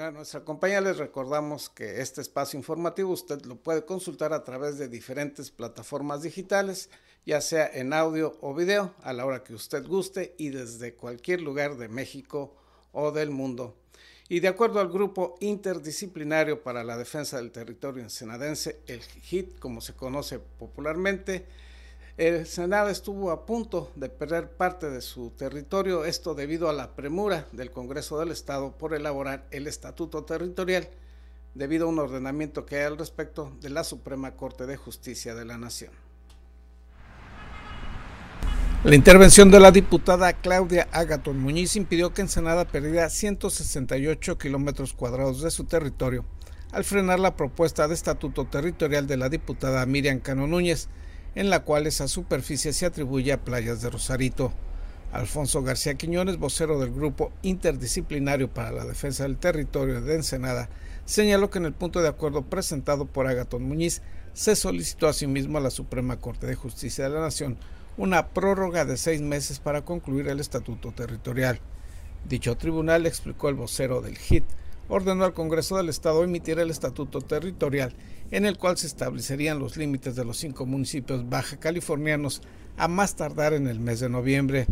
Continuar 0.07 0.21
nuestra 0.21 0.45
compañía, 0.45 0.81
les 0.81 0.99
recordamos 0.99 1.69
que 1.69 2.01
este 2.01 2.21
espacio 2.21 2.57
informativo 2.57 3.11
usted 3.11 3.45
lo 3.45 3.57
puede 3.57 3.85
consultar 3.85 4.33
a 4.33 4.45
través 4.45 4.79
de 4.79 4.89
diferentes 4.89 5.51
plataformas 5.51 6.23
digitales, 6.23 6.91
ya 7.25 7.41
sea 7.41 7.69
en 7.73 7.93
audio 7.93 8.37
o 8.41 8.55
video, 8.55 8.95
a 9.03 9.13
la 9.13 9.27
hora 9.27 9.43
que 9.43 9.53
usted 9.53 9.85
guste 9.85 10.37
y 10.39 10.51
desde 10.51 10.95
cualquier 10.95 11.41
lugar 11.41 11.77
de 11.77 11.89
México 11.89 12.55
o 12.93 13.11
del 13.11 13.31
mundo. 13.31 13.75
Y 14.29 14.39
de 14.39 14.47
acuerdo 14.47 14.79
al 14.79 14.91
Grupo 14.93 15.35
Interdisciplinario 15.41 16.63
para 16.63 16.85
la 16.85 16.97
Defensa 16.97 17.39
del 17.39 17.51
Territorio 17.51 18.05
Ensenadense, 18.05 18.83
el 18.87 19.01
HIT, 19.29 19.59
como 19.59 19.81
se 19.81 19.95
conoce 19.95 20.39
popularmente, 20.39 21.47
el 22.17 22.47
Senado 22.47 22.89
estuvo 22.89 23.31
a 23.31 23.45
punto 23.45 23.93
de 23.95 24.09
perder 24.09 24.51
parte 24.51 24.89
de 24.89 25.03
su 25.03 25.31
territorio, 25.31 26.07
esto 26.07 26.35
debido 26.35 26.71
a 26.71 26.73
la 26.73 26.95
premura 26.97 27.47
del 27.53 27.71
Congreso 27.71 28.19
del 28.19 28.31
Estado 28.31 28.73
por 28.73 28.95
elaborar 28.95 29.47
el 29.51 29.67
Estatuto 29.67 30.25
Territorial, 30.25 30.89
debido 31.55 31.87
a 31.87 31.91
un 31.91 31.99
ordenamiento 31.99 32.65
que 32.65 32.77
hay 32.77 32.85
al 32.85 32.97
respecto 32.97 33.53
de 33.61 33.69
la 33.69 33.85
Suprema 33.85 34.33
Corte 34.33 34.65
de 34.67 34.77
Justicia 34.77 35.35
de 35.35 35.45
la 35.45 35.59
Nación. 35.59 35.93
La 38.85 38.95
intervención 38.95 39.51
de 39.51 39.61
la 39.61 39.71
diputada 39.71 40.33
Claudia 40.33 40.89
Agaton 40.93 41.39
Muñiz 41.39 41.77
impidió 41.77 42.15
que 42.15 42.23
Ensenada 42.23 42.67
perdiera 42.67 43.11
168 43.11 44.39
kilómetros 44.39 44.93
cuadrados 44.93 45.43
de 45.43 45.51
su 45.51 45.65
territorio 45.65 46.25
al 46.73 46.85
frenar 46.85 47.19
la 47.21 47.37
propuesta 47.37 47.89
de 47.89 47.95
estatuto 47.95 48.45
territorial 48.45 49.07
de 49.07 49.17
la 49.17 49.29
diputada 49.29 49.87
Miriam 49.87 50.21
Cano 50.21 50.47
Núñez, 50.47 50.89
en 51.37 51.51
la 51.51 51.61
cual 51.61 51.87
esa 51.87 52.09
superficie 52.09 52.73
se 52.73 52.87
atribuye 52.87 53.33
a 53.33 53.45
Playas 53.45 53.83
de 53.83 53.91
Rosarito. 53.91 54.53
Alfonso 55.13 55.63
García 55.63 55.95
Quiñones, 55.95 56.39
vocero 56.39 56.81
del 56.81 56.93
Grupo 56.93 57.31
Interdisciplinario 57.43 58.53
para 58.53 58.73
la 58.73 58.85
Defensa 58.85 59.23
del 59.23 59.37
Territorio 59.37 60.01
de 60.01 60.17
Ensenada, 60.17 60.69
señaló 61.05 61.51
que 61.51 61.59
en 61.59 61.67
el 61.67 61.75
punto 61.75 62.03
de 62.03 62.09
acuerdo 62.09 62.43
presentado 62.43 63.05
por 63.05 63.27
Agatón 63.27 63.63
Muñiz 63.63 64.03
se 64.33 64.57
solicitó 64.57 65.09
asimismo 65.09 65.59
a 65.59 65.61
la 65.61 65.71
Suprema 65.71 66.19
Corte 66.19 66.47
de 66.47 66.57
Justicia 66.57 67.05
de 67.05 67.11
la 67.11 67.21
Nación 67.21 67.57
una 67.99 68.29
prórroga 68.29 68.85
de 68.85 68.97
seis 68.97 69.21
meses 69.21 69.59
para 69.59 69.83
concluir 69.83 70.29
el 70.29 70.41
estatuto 70.41 70.93
territorial. 70.93 71.61
Dicho 72.29 72.57
tribunal, 72.57 73.07
explicó 73.07 73.49
el 73.49 73.55
vocero 73.55 74.01
del 74.01 74.19
HIT, 74.19 74.45
ordenó 74.89 75.25
al 75.25 75.35
Congreso 75.35 75.77
del 75.77 75.89
Estado 75.89 76.23
emitir 76.25 76.59
el 76.59 76.71
estatuto 76.71 77.21
territorial 77.21 77.95
en 78.31 78.45
el 78.45 78.59
cual 78.59 78.77
se 78.77 78.87
establecerían 78.87 79.59
los 79.59 79.77
límites 79.77 80.17
de 80.17 80.25
los 80.25 80.37
cinco 80.37 80.67
municipios 80.67 81.29
baja 81.29 81.59
californianos 81.59 82.43
a 82.77 82.89
más 82.89 83.17
tardar 83.17 83.53
en 83.53 83.69
el 83.69 83.81
mes 83.81 84.01
de 84.01 84.09
noviembre. 84.09 84.67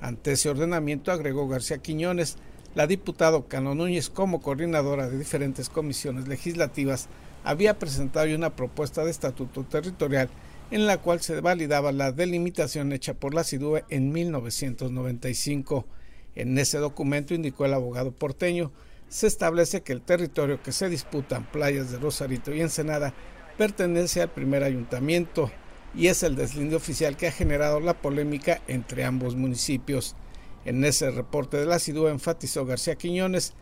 Ante 0.00 0.32
ese 0.32 0.48
ordenamiento, 0.48 1.12
agregó 1.12 1.48
García 1.48 1.78
Quiñones, 1.78 2.36
la 2.74 2.86
diputada 2.86 3.42
Cano 3.48 3.74
Núñez, 3.74 4.10
como 4.10 4.40
coordinadora 4.40 5.08
de 5.08 5.18
diferentes 5.18 5.68
comisiones 5.68 6.28
legislativas, 6.28 7.08
había 7.42 7.78
presentado 7.78 8.34
una 8.34 8.54
propuesta 8.54 9.04
de 9.04 9.10
estatuto 9.10 9.64
territorial 9.64 10.28
en 10.70 10.86
la 10.86 10.98
cual 10.98 11.20
se 11.20 11.40
validaba 11.40 11.90
la 11.90 12.12
delimitación 12.12 12.92
hecha 12.92 13.14
por 13.14 13.34
la 13.34 13.44
CIDUE 13.44 13.84
en 13.88 14.12
1995. 14.12 15.84
En 16.36 16.58
ese 16.58 16.78
documento, 16.78 17.34
indicó 17.34 17.66
el 17.66 17.74
abogado 17.74 18.12
porteño, 18.12 18.70
se 19.10 19.26
establece 19.26 19.82
que 19.82 19.92
el 19.92 20.02
territorio 20.02 20.62
que 20.62 20.70
se 20.70 20.88
disputan 20.88 21.44
playas 21.50 21.90
de 21.90 21.98
Rosarito 21.98 22.54
y 22.54 22.60
Ensenada 22.60 23.12
pertenece 23.58 24.22
al 24.22 24.30
primer 24.30 24.62
ayuntamiento 24.62 25.50
y 25.94 26.06
es 26.06 26.22
el 26.22 26.36
deslinde 26.36 26.76
oficial 26.76 27.16
que 27.16 27.26
ha 27.26 27.32
generado 27.32 27.80
la 27.80 28.00
polémica 28.00 28.62
entre 28.68 29.04
ambos 29.04 29.34
municipios. 29.34 30.14
En 30.64 30.84
ese 30.84 31.10
reporte 31.10 31.56
de 31.56 31.66
la 31.66 31.80
CIDU 31.80 32.06
enfatizó 32.06 32.64
García 32.64 32.94
Quiñones, 32.94 33.54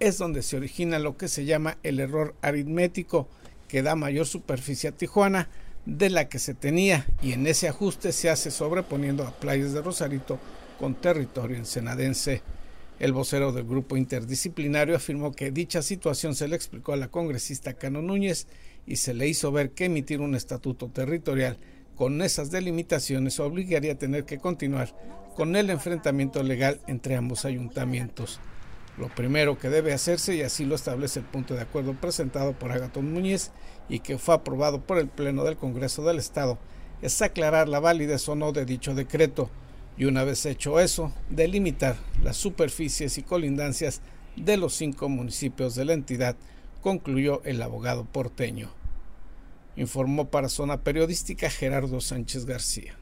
es 0.00 0.18
donde 0.18 0.42
se 0.42 0.58
origina 0.58 0.98
lo 0.98 1.16
que 1.16 1.28
se 1.28 1.46
llama 1.46 1.78
el 1.82 1.98
error 1.98 2.34
aritmético, 2.42 3.26
que 3.68 3.82
da 3.82 3.96
mayor 3.96 4.26
superficie 4.26 4.90
a 4.90 4.96
Tijuana 4.96 5.48
de 5.86 6.10
la 6.10 6.28
que 6.28 6.38
se 6.38 6.52
tenía 6.52 7.06
y 7.22 7.32
en 7.32 7.46
ese 7.46 7.68
ajuste 7.68 8.12
se 8.12 8.28
hace 8.28 8.50
sobreponiendo 8.50 9.26
a 9.26 9.30
playas 9.30 9.72
de 9.72 9.80
Rosarito 9.80 10.38
con 10.78 10.94
territorio 10.94 11.56
ensenadense. 11.56 12.42
El 13.00 13.14
vocero 13.14 13.50
del 13.50 13.64
grupo 13.64 13.96
interdisciplinario 13.96 14.94
afirmó 14.94 15.32
que 15.32 15.50
dicha 15.50 15.80
situación 15.80 16.34
se 16.34 16.48
le 16.48 16.54
explicó 16.54 16.92
a 16.92 16.98
la 16.98 17.08
congresista 17.08 17.72
Cano 17.72 18.02
Núñez 18.02 18.46
y 18.86 18.96
se 18.96 19.14
le 19.14 19.26
hizo 19.26 19.50
ver 19.52 19.70
que 19.70 19.86
emitir 19.86 20.20
un 20.20 20.34
estatuto 20.34 20.88
territorial 20.88 21.58
con 21.96 22.20
esas 22.20 22.50
delimitaciones 22.50 23.40
obligaría 23.40 23.92
a 23.92 23.98
tener 23.98 24.26
que 24.26 24.36
continuar 24.36 24.94
con 25.34 25.56
el 25.56 25.70
enfrentamiento 25.70 26.42
legal 26.42 26.78
entre 26.88 27.16
ambos 27.16 27.46
ayuntamientos. 27.46 28.38
Lo 28.98 29.08
primero 29.08 29.58
que 29.58 29.70
debe 29.70 29.94
hacerse, 29.94 30.36
y 30.36 30.42
así 30.42 30.66
lo 30.66 30.74
establece 30.74 31.20
el 31.20 31.24
punto 31.24 31.54
de 31.54 31.62
acuerdo 31.62 31.94
presentado 31.94 32.52
por 32.52 32.70
Agatón 32.70 33.14
Núñez 33.14 33.50
y 33.88 34.00
que 34.00 34.18
fue 34.18 34.34
aprobado 34.34 34.82
por 34.82 34.98
el 34.98 35.08
Pleno 35.08 35.44
del 35.44 35.56
Congreso 35.56 36.04
del 36.04 36.18
Estado, 36.18 36.58
es 37.00 37.22
aclarar 37.22 37.66
la 37.66 37.80
validez 37.80 38.28
o 38.28 38.34
no 38.34 38.52
de 38.52 38.66
dicho 38.66 38.94
decreto, 38.94 39.48
y 39.96 40.04
una 40.06 40.24
vez 40.24 40.46
hecho 40.46 40.80
eso, 40.80 41.12
delimitar 41.28 41.96
las 42.22 42.36
superficies 42.36 43.18
y 43.18 43.22
colindancias 43.22 44.00
de 44.36 44.56
los 44.56 44.74
cinco 44.74 45.08
municipios 45.08 45.74
de 45.74 45.84
la 45.84 45.92
entidad, 45.92 46.36
concluyó 46.80 47.42
el 47.44 47.60
abogado 47.62 48.04
porteño. 48.04 48.70
Informó 49.76 50.30
para 50.30 50.48
Zona 50.48 50.82
Periodística 50.82 51.50
Gerardo 51.50 52.00
Sánchez 52.00 52.46
García. 52.46 52.96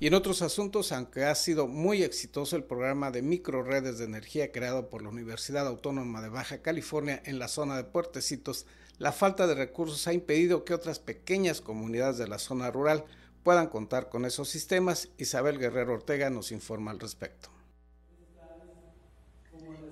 Y 0.00 0.06
en 0.06 0.14
otros 0.14 0.42
asuntos, 0.42 0.92
aunque 0.92 1.24
ha 1.24 1.34
sido 1.34 1.66
muy 1.66 2.04
exitoso 2.04 2.54
el 2.54 2.62
programa 2.62 3.10
de 3.10 3.20
microredes 3.20 3.98
de 3.98 4.04
energía 4.04 4.52
creado 4.52 4.88
por 4.88 5.02
la 5.02 5.08
Universidad 5.08 5.66
Autónoma 5.66 6.22
de 6.22 6.28
Baja 6.28 6.62
California 6.62 7.20
en 7.24 7.40
la 7.40 7.48
zona 7.48 7.76
de 7.76 7.82
Puertecitos, 7.82 8.66
la 8.98 9.10
falta 9.10 9.48
de 9.48 9.56
recursos 9.56 10.06
ha 10.06 10.12
impedido 10.12 10.64
que 10.64 10.74
otras 10.74 11.00
pequeñas 11.00 11.60
comunidades 11.60 12.18
de 12.18 12.28
la 12.28 12.38
zona 12.38 12.70
rural 12.70 13.04
puedan 13.42 13.68
contar 13.68 14.08
con 14.08 14.24
esos 14.24 14.48
sistemas. 14.48 15.08
Isabel 15.18 15.58
Guerrero 15.58 15.94
Ortega 15.94 16.30
nos 16.30 16.52
informa 16.52 16.90
al 16.90 17.00
respecto. 17.00 17.50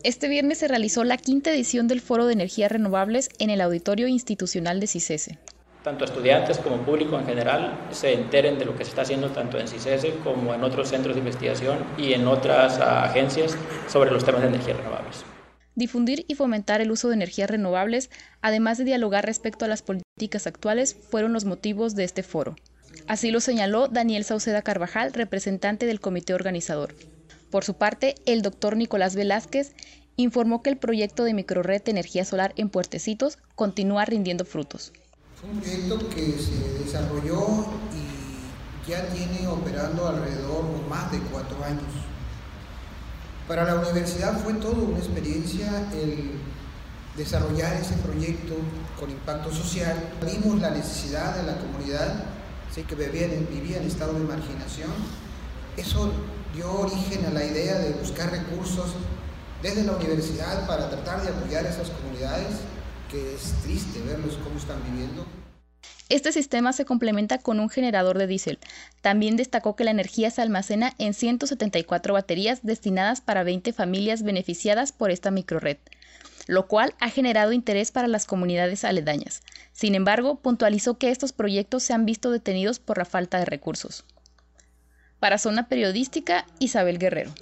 Este 0.03 0.29
viernes 0.29 0.59
se 0.59 0.69
realizó 0.69 1.05
la 1.05 1.17
quinta 1.17 1.51
edición 1.51 1.89
del 1.89 2.01
Foro 2.01 2.27
de 2.27 2.33
Energías 2.33 2.71
Renovables 2.71 3.29
en 3.39 3.51
el 3.51 3.61
Auditorio 3.61 4.07
Institucional 4.07 4.79
de 4.79 4.87
CICESE. 4.87 5.39
Tanto 5.83 6.05
estudiantes 6.05 6.59
como 6.59 6.79
público 6.79 7.19
en 7.19 7.27
general 7.27 7.89
se 7.93 8.13
enteren 8.13 8.59
de 8.59 8.65
lo 8.65 8.77
que 8.77 8.85
se 8.85 8.91
está 8.91 9.03
haciendo 9.03 9.31
tanto 9.31 9.59
en 9.59 9.69
CICESE 9.69 10.17
como 10.23 10.53
en 10.55 10.65
otros 10.65 10.89
centros 10.89 11.15
de 11.15 11.21
investigación 11.21 11.79
y 11.97 12.13
en 12.13 12.27
otras 12.27 12.79
agencias 12.79 13.57
sobre 13.89 14.11
los 14.11 14.25
temas 14.25 14.43
de 14.43 14.49
energías 14.49 14.77
renovables. 14.77 15.25
Difundir 15.77 16.25
y 16.27 16.35
fomentar 16.35 16.81
el 16.81 16.91
uso 16.91 17.09
de 17.09 17.15
energías 17.15 17.51
renovables, 17.51 18.11
además 18.41 18.79
de 18.79 18.85
dialogar 18.85 19.27
respecto 19.27 19.65
a 19.65 19.69
las 19.69 19.83
políticas 19.83 20.47
actuales, 20.47 20.97
fueron 21.11 21.33
los 21.33 21.45
motivos 21.45 21.95
de 21.95 22.05
este 22.05 22.23
foro. 22.23 22.57
Así 23.09 23.31
lo 23.31 23.41
señaló 23.41 23.87
Daniel 23.87 24.25
Sauceda 24.25 24.63
Carvajal, 24.63 25.13
representante 25.13 25.87
del 25.87 26.01
comité 26.01 26.35
organizador. 26.35 26.93
Por 27.51 27.63
su 27.63 27.75
parte, 27.75 28.17
el 28.27 28.43
doctor 28.43 28.77
Nicolás 28.77 29.15
Velázquez 29.15 29.75
informó 30.17 30.61
que 30.61 30.71
el 30.71 30.77
proyecto 30.77 31.23
de 31.23 31.33
microred 31.33 31.83
de 31.85 31.93
energía 31.93 32.25
solar 32.25 32.53
en 32.57 32.69
Puertecitos 32.69 33.39
continúa 33.55 34.05
rindiendo 34.07 34.45
frutos. 34.45 34.93
Fue 35.41 35.49
un 35.51 35.61
proyecto 35.61 36.09
que 36.09 36.33
se 36.33 36.85
desarrolló 36.85 37.67
y 37.95 38.91
ya 38.91 39.07
tiene 39.11 39.47
operando 39.47 40.09
alrededor 40.09 40.65
de 40.73 40.89
más 40.89 41.13
de 41.13 41.21
cuatro 41.31 41.63
años. 41.65 41.85
Para 43.47 43.65
la 43.65 43.77
universidad 43.77 44.37
fue 44.41 44.55
todo 44.55 44.83
una 44.83 44.99
experiencia 44.99 45.87
el 45.93 46.33
desarrollar 47.17 47.75
ese 47.75 47.95
proyecto 47.99 48.57
con 48.99 49.11
impacto 49.11 49.53
social. 49.53 49.97
Vimos 50.25 50.61
la 50.61 50.71
necesidad 50.71 51.37
de 51.37 51.45
la 51.45 51.57
comunidad 51.59 52.36
que 52.83 52.95
vivían, 52.95 53.47
vivía 53.51 53.79
en 53.79 53.87
estado 53.87 54.13
de 54.15 54.25
marginación. 54.25 54.91
Eso 55.77 56.13
dio 56.55 56.73
origen 56.73 57.25
a 57.27 57.31
la 57.31 57.45
idea 57.45 57.79
de 57.79 57.93
buscar 57.93 58.31
recursos 58.31 58.95
desde 59.63 59.85
la 59.85 59.93
universidad 59.93 60.67
para 60.67 60.89
tratar 60.91 61.23
de 61.23 61.31
apoyar 61.31 61.67
a 61.67 61.71
esas 61.71 61.91
comunidades, 61.91 62.61
que 63.11 63.35
es 63.35 63.55
triste 63.63 64.01
verlos 64.01 64.39
cómo 64.43 64.59
están 64.59 64.83
viviendo. 64.91 65.25
Este 66.09 66.31
sistema 66.31 66.73
se 66.73 66.85
complementa 66.85 67.39
con 67.39 67.59
un 67.59 67.69
generador 67.69 68.17
de 68.17 68.29
diésel. 68.29 68.59
También 69.01 69.37
destacó 69.37 69.75
que 69.75 69.83
la 69.83 69.91
energía 69.91 70.31
se 70.31 70.41
almacena 70.41 70.95
en 70.99 71.15
174 71.15 72.15
baterías 72.15 72.61
destinadas 72.63 73.21
para 73.21 73.43
20 73.43 73.73
familias 73.73 74.23
beneficiadas 74.23 74.93
por 74.93 75.11
esta 75.11 75.33
microred 75.33 75.79
lo 76.47 76.69
cual 76.69 76.95
ha 77.01 77.11
generado 77.11 77.53
interés 77.53 77.91
para 77.91 78.09
las 78.09 78.27
comunidades 78.27 78.85
aledañas. 78.85 79.43
Sin 79.77 79.95
embargo, 79.95 80.41
puntualizó 80.41 80.97
que 80.97 81.11
estos 81.11 81.35
proyectos 81.35 81.83
se 81.83 81.93
han 81.93 82.07
visto 82.07 82.31
detenidos 82.31 82.79
por 82.79 82.97
la 82.97 83.05
falta 83.05 83.39
de 83.39 83.45
recursos. 83.45 84.07
Para 85.21 85.37
Zona 85.37 85.69
Periodística, 85.69 86.47
Isabel 86.59 86.99
Guerrero. 86.99 87.35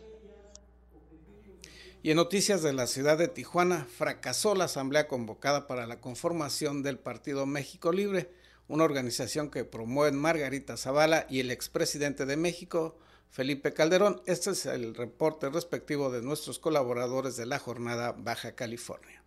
Y 2.03 2.11
en 2.11 2.17
noticias 2.17 2.61
de 2.65 2.73
la 2.73 2.89
ciudad 2.89 3.19
de 3.19 3.29
Tijuana, 3.29 3.87
fracasó 3.89 4.57
la 4.57 4.65
asamblea 4.65 5.07
convocada 5.07 5.69
para 5.69 5.87
la 5.87 6.01
conformación 6.01 6.83
del 6.83 6.99
Partido 6.99 7.47
México 7.47 7.93
Libre, 7.93 8.33
una 8.67 8.83
organización 8.83 9.49
que 9.49 9.65
promueven 9.65 10.19
Margarita 10.19 10.77
Zavala 10.77 11.27
y 11.31 11.39
el 11.39 11.53
expresidente 11.53 12.27
de 12.27 12.37
México, 12.37 12.99
Felipe 13.31 13.75
Calderón. 13.75 14.23
Este 14.27 14.51
es 14.51 14.67
el 14.67 14.97
reporte 14.97 15.51
respectivo 15.51 16.11
de 16.11 16.21
nuestros 16.21 16.59
colaboradores 16.59 17.37
de 17.37 17.47
la 17.47 17.61
jornada 17.61 18.11
Baja 18.11 18.57
California. 18.57 19.24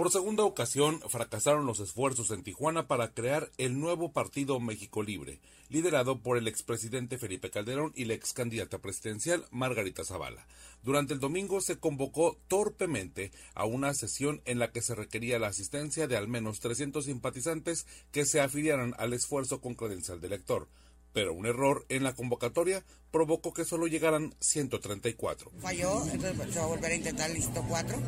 Por 0.00 0.10
segunda 0.10 0.44
ocasión, 0.44 0.98
fracasaron 1.10 1.66
los 1.66 1.78
esfuerzos 1.78 2.30
en 2.30 2.42
Tijuana 2.42 2.88
para 2.88 3.12
crear 3.12 3.50
el 3.58 3.78
nuevo 3.78 4.12
partido 4.14 4.58
México 4.58 5.02
Libre, 5.02 5.42
liderado 5.68 6.22
por 6.22 6.38
el 6.38 6.48
expresidente 6.48 7.18
Felipe 7.18 7.50
Calderón 7.50 7.92
y 7.94 8.06
la 8.06 8.14
ex 8.14 8.32
candidata 8.32 8.78
presidencial 8.78 9.44
Margarita 9.50 10.02
Zavala. 10.02 10.46
Durante 10.82 11.12
el 11.12 11.20
domingo 11.20 11.60
se 11.60 11.78
convocó 11.78 12.38
torpemente 12.48 13.30
a 13.52 13.66
una 13.66 13.92
sesión 13.92 14.40
en 14.46 14.58
la 14.58 14.72
que 14.72 14.80
se 14.80 14.94
requería 14.94 15.38
la 15.38 15.48
asistencia 15.48 16.06
de 16.06 16.16
al 16.16 16.28
menos 16.28 16.60
300 16.60 17.04
simpatizantes 17.04 17.86
que 18.10 18.24
se 18.24 18.40
afiliaran 18.40 18.94
al 18.96 19.12
esfuerzo 19.12 19.60
con 19.60 19.74
credencial 19.74 20.18
de 20.22 20.28
elector 20.28 20.68
pero 21.12 21.34
un 21.34 21.46
error 21.46 21.84
en 21.88 22.04
la 22.04 22.14
convocatoria 22.14 22.84
provocó 23.10 23.52
que 23.52 23.64
solo 23.64 23.86
llegaran 23.86 24.34
134. 24.40 25.50
Falló, 25.60 26.02
entonces 26.12 26.52
se 26.52 26.58
va 26.58 26.64
a 26.64 26.68
volver 26.68 26.92
a 26.92 26.94
intentar 26.94 27.30
el 27.30 27.36
distrito 27.36 27.64
4. 27.68 27.98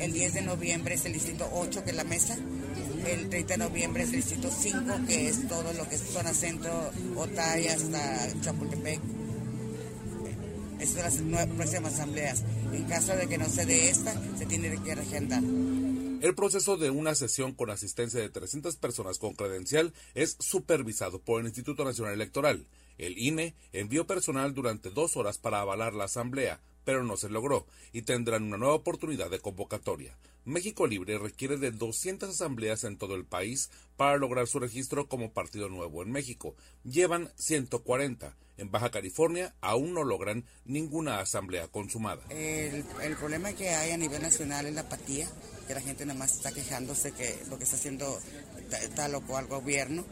El 0.00 0.12
10 0.12 0.34
de 0.34 0.42
noviembre 0.42 0.94
es 0.94 1.04
el 1.04 1.12
distrito 1.12 1.48
8, 1.52 1.84
que 1.84 1.90
es 1.90 1.96
la 1.96 2.04
mesa. 2.04 2.36
El 3.06 3.28
30 3.28 3.54
de 3.54 3.58
noviembre 3.58 4.02
es 4.02 4.10
el 4.10 4.16
distrito 4.16 4.50
5, 4.50 5.06
que 5.06 5.28
es 5.28 5.48
todo 5.48 5.72
lo 5.72 5.88
que 5.88 5.94
es 5.94 6.02
zona 6.02 6.34
centro, 6.34 6.90
Otay 7.16 7.68
hasta 7.68 8.40
Chapultepec. 8.40 9.00
Estas 10.80 11.14
son 11.14 11.30
las 11.30 11.46
próximas 11.46 11.94
asambleas. 11.94 12.42
En 12.72 12.84
caso 12.84 13.14
de 13.14 13.28
que 13.28 13.36
no 13.36 13.48
se 13.48 13.66
dé 13.66 13.90
esta, 13.90 14.14
se 14.38 14.46
tiene 14.46 14.76
que 14.82 14.94
regendar. 14.94 15.42
El 16.20 16.34
proceso 16.34 16.76
de 16.76 16.90
una 16.90 17.14
sesión 17.14 17.54
con 17.54 17.70
asistencia 17.70 18.20
de 18.20 18.28
300 18.28 18.76
personas 18.76 19.18
con 19.18 19.32
credencial 19.32 19.94
es 20.14 20.36
supervisado 20.38 21.18
por 21.18 21.40
el 21.40 21.46
Instituto 21.46 21.82
Nacional 21.82 22.12
Electoral. 22.12 22.66
El 22.98 23.16
INE 23.16 23.54
envió 23.72 24.06
personal 24.06 24.52
durante 24.52 24.90
dos 24.90 25.16
horas 25.16 25.38
para 25.38 25.62
avalar 25.62 25.94
la 25.94 26.04
asamblea, 26.04 26.60
pero 26.84 27.04
no 27.04 27.16
se 27.16 27.30
logró 27.30 27.66
y 27.94 28.02
tendrán 28.02 28.42
una 28.42 28.58
nueva 28.58 28.74
oportunidad 28.74 29.30
de 29.30 29.40
convocatoria. 29.40 30.14
México 30.44 30.86
Libre 30.86 31.16
requiere 31.16 31.56
de 31.56 31.70
200 31.70 32.28
asambleas 32.28 32.84
en 32.84 32.98
todo 32.98 33.14
el 33.14 33.24
país 33.24 33.70
para 33.96 34.18
lograr 34.18 34.46
su 34.46 34.60
registro 34.60 35.08
como 35.08 35.32
partido 35.32 35.70
nuevo 35.70 36.02
en 36.02 36.12
México. 36.12 36.54
Llevan 36.84 37.32
140. 37.36 38.36
En 38.60 38.70
Baja 38.70 38.90
California 38.90 39.54
aún 39.60 39.94
no 39.94 40.04
logran 40.04 40.44
ninguna 40.66 41.20
asamblea 41.20 41.66
consumada. 41.68 42.22
El, 42.28 42.84
el 43.02 43.16
problema 43.16 43.52
que 43.54 43.70
hay 43.70 43.92
a 43.92 43.96
nivel 43.96 44.20
nacional 44.22 44.66
es 44.66 44.74
la 44.74 44.82
apatía 44.82 45.28
que 45.70 45.74
la 45.74 45.80
gente 45.80 46.04
nada 46.04 46.18
más 46.18 46.34
está 46.34 46.50
quejándose 46.50 47.12
que 47.12 47.38
lo 47.48 47.56
que 47.56 47.62
está 47.62 47.76
haciendo 47.76 48.18
tal 48.96 49.14
o 49.14 49.20
cual 49.20 49.46
gobierno, 49.46 50.04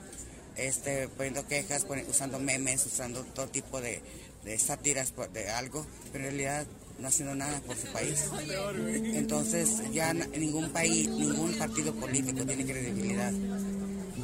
este, 0.56 1.08
poniendo 1.08 1.48
quejas, 1.48 1.84
usando 2.08 2.38
memes, 2.38 2.86
usando 2.86 3.24
todo 3.24 3.48
tipo 3.48 3.80
de, 3.80 4.00
sátiras 4.56 5.12
de 5.32 5.50
algo, 5.50 5.84
pero 6.12 6.24
en 6.24 6.30
realidad 6.30 6.66
no 7.00 7.08
haciendo 7.08 7.34
nada 7.34 7.60
por 7.62 7.76
su 7.76 7.88
país. 7.88 8.26
Entonces 9.14 9.82
ya 9.92 10.14
ningún 10.14 10.70
país, 10.70 11.08
ningún 11.08 11.54
partido 11.58 11.92
político 11.92 12.46
tiene 12.46 12.64
credibilidad. 12.64 13.32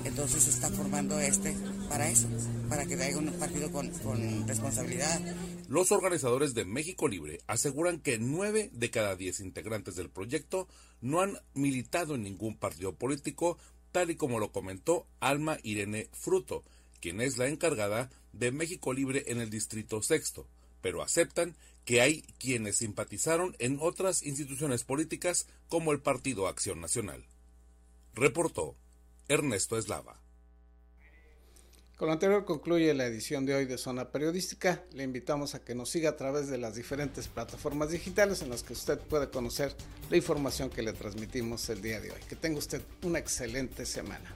Entonces 0.05 0.45
se 0.45 0.51
está 0.51 0.71
formando 0.71 1.19
este 1.19 1.53
para 1.95 2.11
eso, 2.11 2.27
para 2.69 2.87
que 2.87 2.95
haya 2.95 3.17
un 3.17 3.31
partido 3.35 3.71
con, 3.71 3.89
con 4.01 4.49
responsabilidad. 4.49 5.21
Los 5.69 5.93
organizadores 5.93 6.53
de 6.53 6.65
México 6.65 7.07
Libre 7.07 7.39
aseguran 7.47 8.01
que 8.01 8.19
nueve 8.19 8.69
de 8.73 8.91
cada 8.91 9.15
diez 9.15 9.39
integrantes 9.39 9.95
del 9.95 10.11
proyecto 10.11 10.67
no 11.01 11.21
han 11.21 11.39
militado 11.55 12.17
en 12.17 12.25
ningún 12.25 12.57
partido 12.57 12.97
político, 12.97 13.59
tal 13.93 14.11
y 14.11 14.17
como 14.17 14.41
lo 14.41 14.51
comentó 14.51 15.07
Alma 15.21 15.59
Irene 15.63 16.09
Fruto, 16.11 16.65
quien 16.99 17.21
es 17.21 17.39
la 17.39 17.47
encargada 17.47 18.11
de 18.33 18.51
México 18.51 18.93
Libre 18.93 19.23
en 19.29 19.41
el 19.41 19.49
Distrito 19.49 20.03
Sexto, 20.03 20.49
pero 20.81 21.01
aceptan 21.01 21.55
que 21.85 22.01
hay 22.01 22.23
quienes 22.41 22.79
simpatizaron 22.79 23.55
en 23.61 23.79
otras 23.81 24.25
instituciones 24.25 24.83
políticas 24.83 25.47
como 25.69 25.93
el 25.93 26.01
Partido 26.01 26.49
Acción 26.49 26.81
Nacional. 26.81 27.25
Reportó 28.15 28.75
Ernesto 29.29 29.79
Eslava. 29.79 30.24
Con 31.97 32.09
lo 32.09 32.15
anterior 32.15 32.45
concluye 32.45 32.93
la 32.93 33.07
edición 33.07 33.47
de 33.47 33.55
hoy 33.55 33.67
de 33.67 33.79
Zona 33.79 34.11
Periodística. 34.11 34.83
Le 34.95 35.05
invitamos 35.05 35.55
a 35.55 35.61
que 35.61 35.77
nos 35.77 35.91
siga 35.91 36.11
a 36.11 36.17
través 36.17 36.49
de 36.49 36.59
las 36.59 36.75
diferentes 36.75 37.29
plataformas 37.29 37.91
digitales 37.91 38.43
en 38.43 38.51
las 38.51 38.65
que 38.65 38.73
usted 38.73 38.99
puede 38.99 39.31
conocer 39.31 39.73
la 40.11 40.17
información 40.17 40.71
que 40.71 40.83
le 40.83 40.93
transmitimos 40.93 41.69
el 41.69 41.81
día 41.83 42.01
de 42.01 42.11
hoy. 42.11 42.21
Que 42.29 42.35
tenga 42.35 42.59
usted 42.59 42.83
una 43.05 43.21
excelente 43.21 43.87
semana. 43.87 44.35